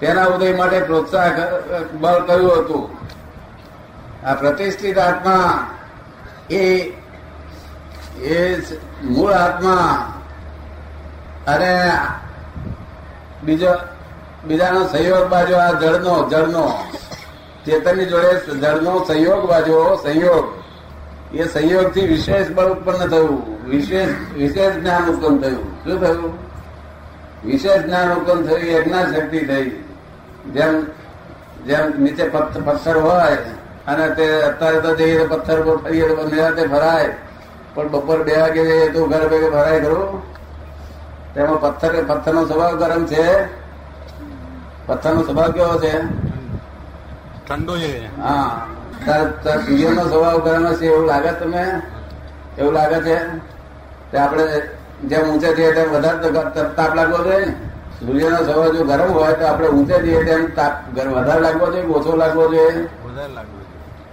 તેના 0.00 0.30
ઉદય 0.34 0.56
માટે 0.56 0.80
પ્રોત્સાહક 0.80 1.36
બળ 2.00 2.20
કર્યું 2.26 2.58
હતું? 2.60 2.99
આ 4.24 4.34
પ્રતિષ્ઠિત 4.34 4.98
આત્મા 4.98 5.66
એ 6.50 6.76
એ 8.22 8.60
મૂળ 9.04 9.32
આત્મા 9.32 10.06
અને 11.46 11.92
બીજો 13.44 13.68
બીજાનો 14.44 14.88
સહયોગ 14.88 15.28
બાજુ 15.28 15.54
આ 15.54 15.72
જળનો 15.72 16.28
જળનો. 16.28 16.72
ચેતનની 17.66 18.04
જોડે 18.04 18.60
જળનો 18.60 19.04
સહયોગ 19.04 19.50
બાજુ 19.50 19.96
સંયોગ. 20.02 20.60
એ 21.36 21.48
સંયોગથી 21.48 22.06
વિશેષ 22.06 22.50
બળ 22.50 22.64
ઉત્પન્ન 22.64 23.08
થયું. 23.08 23.64
વિશેષ 23.70 24.32
વિશેષ 24.34 24.74
જ્ઞાન 24.74 25.06
ઉત્પન્ન 25.06 25.38
થયું. 25.38 25.84
શું 25.84 26.00
થયું? 26.00 26.38
વિશેષ 27.46 27.82
જ્ઞાન 27.82 28.14
ઉત્પન્ન 28.14 28.46
થયું 28.46 28.64
યજ્ઞા 28.64 29.02
શક્તિ 29.02 29.38
થઈ. 29.38 29.64
જેમ 30.52 30.86
જેમ 31.66 31.92
નીચે 31.98 32.28
પથ્થ- 32.28 32.60
પથ્થર 32.60 32.96
હોય 32.96 33.36
અને 33.86 34.14
તે 34.14 34.42
અત્યારે 34.42 34.80
તો 34.80 34.96
જઈએ 34.96 35.26
પથ્થર 35.26 35.60
પર 35.62 35.76
ફરીએ 35.76 36.08
તો 36.08 36.28
નિરાતે 36.28 36.66
ભરાય. 36.66 37.14
પણ 37.74 37.88
બપોર 37.88 38.22
બે 38.22 38.40
વાગે 38.40 38.64
જઈએ 38.64 38.88
તો 38.88 39.06
ઘર 39.06 39.28
ભેગે 39.28 39.50
ભરાય 39.50 39.80
ખરું? 39.80 40.22
તેમાં 41.34 41.60
પથ્થર 41.60 42.04
પથ્થરનો 42.04 42.46
સ્વભાવ 42.46 42.76
ગરમ 42.76 43.04
છે. 43.06 43.44
પથ્થરનો 44.86 45.22
સ્વભાવ 45.22 45.52
કેવો 45.52 45.78
છે? 45.78 45.98
ઠંડો 47.48 47.78
છે. 47.78 48.16
હા. 48.20 48.66
તાર 49.06 49.60
સૂર્યનો 49.60 50.02
સ્વભાવ 50.02 50.38
ગરમ 50.38 50.66
હશે 50.66 50.86
એવું 50.86 51.06
લાગે 51.06 51.32
તમે 51.32 51.82
એવું 52.58 52.72
લાગે 52.72 53.00
છે? 53.00 53.18
તે 54.10 54.18
આપણે 54.18 54.62
જેમ 55.04 55.30
ઊંચે 55.30 55.54
જઈએ 55.54 55.72
તેમ 55.72 55.90
વધારે 55.90 56.30
તાપ 56.76 56.94
લાગવો 56.94 57.16
જોઈએ 57.16 57.46
ને. 57.46 57.54
સૂર્યનો 58.00 58.36
સ્વભાવ 58.36 58.76
જો 58.76 58.84
ગરમ 58.84 59.12
હોય 59.12 59.32
તો 59.32 59.46
આપણે 59.46 59.68
ઊંચે 59.68 60.02
જઈએ 60.02 60.24
તેમ 60.24 60.54
તાપ 60.54 60.72
વધારે 60.94 61.40
લાગવો 61.40 61.66
જોઈએ 61.72 61.86
ઓછો 61.86 62.16
લાગવો 62.16 62.48
જોઈએ? 62.48 62.68
વધારે 62.70 62.78
લાગુ 62.78 62.98
વધારે 63.06 63.32
લાગુ 63.32 63.50
જોઈએ. 63.50 63.59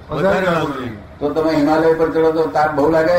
તો 0.08 1.30
તમે 1.34 1.52
હિમાલય 1.56 1.96
પર 2.00 2.10
ચડો 2.12 2.32
તો 2.36 2.44
તાપ 2.58 2.76
બહુ 2.76 2.86
લાગે? 2.92 3.18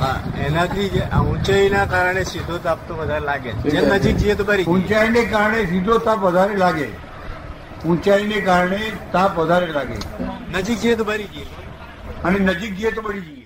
હા 0.00 0.14
એનાથી 0.46 0.88
જે 0.94 1.02
ઊંચાઈના 1.18 1.86
કારણે 1.92 2.22
સીધો 2.30 2.58
તાપ 2.66 2.86
તો 2.88 2.96
વધારે 3.00 3.24
લાગે. 3.26 3.50
જેમ 3.66 3.88
નજીક 3.94 4.16
જઈએ 4.22 4.34
તો 4.40 4.44
બરી 4.44 4.66
ઊંચાઈને 4.74 5.22
કારણે 5.34 5.60
સીધો 5.72 5.98
તાપ 6.06 6.24
વધારે 6.26 6.56
લાગે. 6.62 6.88
ઊંચાઈને 7.88 8.38
કારણે 8.48 8.80
તાપ 9.12 9.38
વધારે 9.40 9.68
લાગે. 9.76 9.98
નજીક 10.54 10.78
જઈએ 10.80 10.96
તો 11.02 11.04
બરી 11.04 11.28
જઈએ 11.34 11.46
અને 12.24 12.38
નજીક 12.48 12.72
જઈએ 12.78 12.90
તો 12.96 13.02
બળી 13.02 13.26
જઈએ 13.28 13.39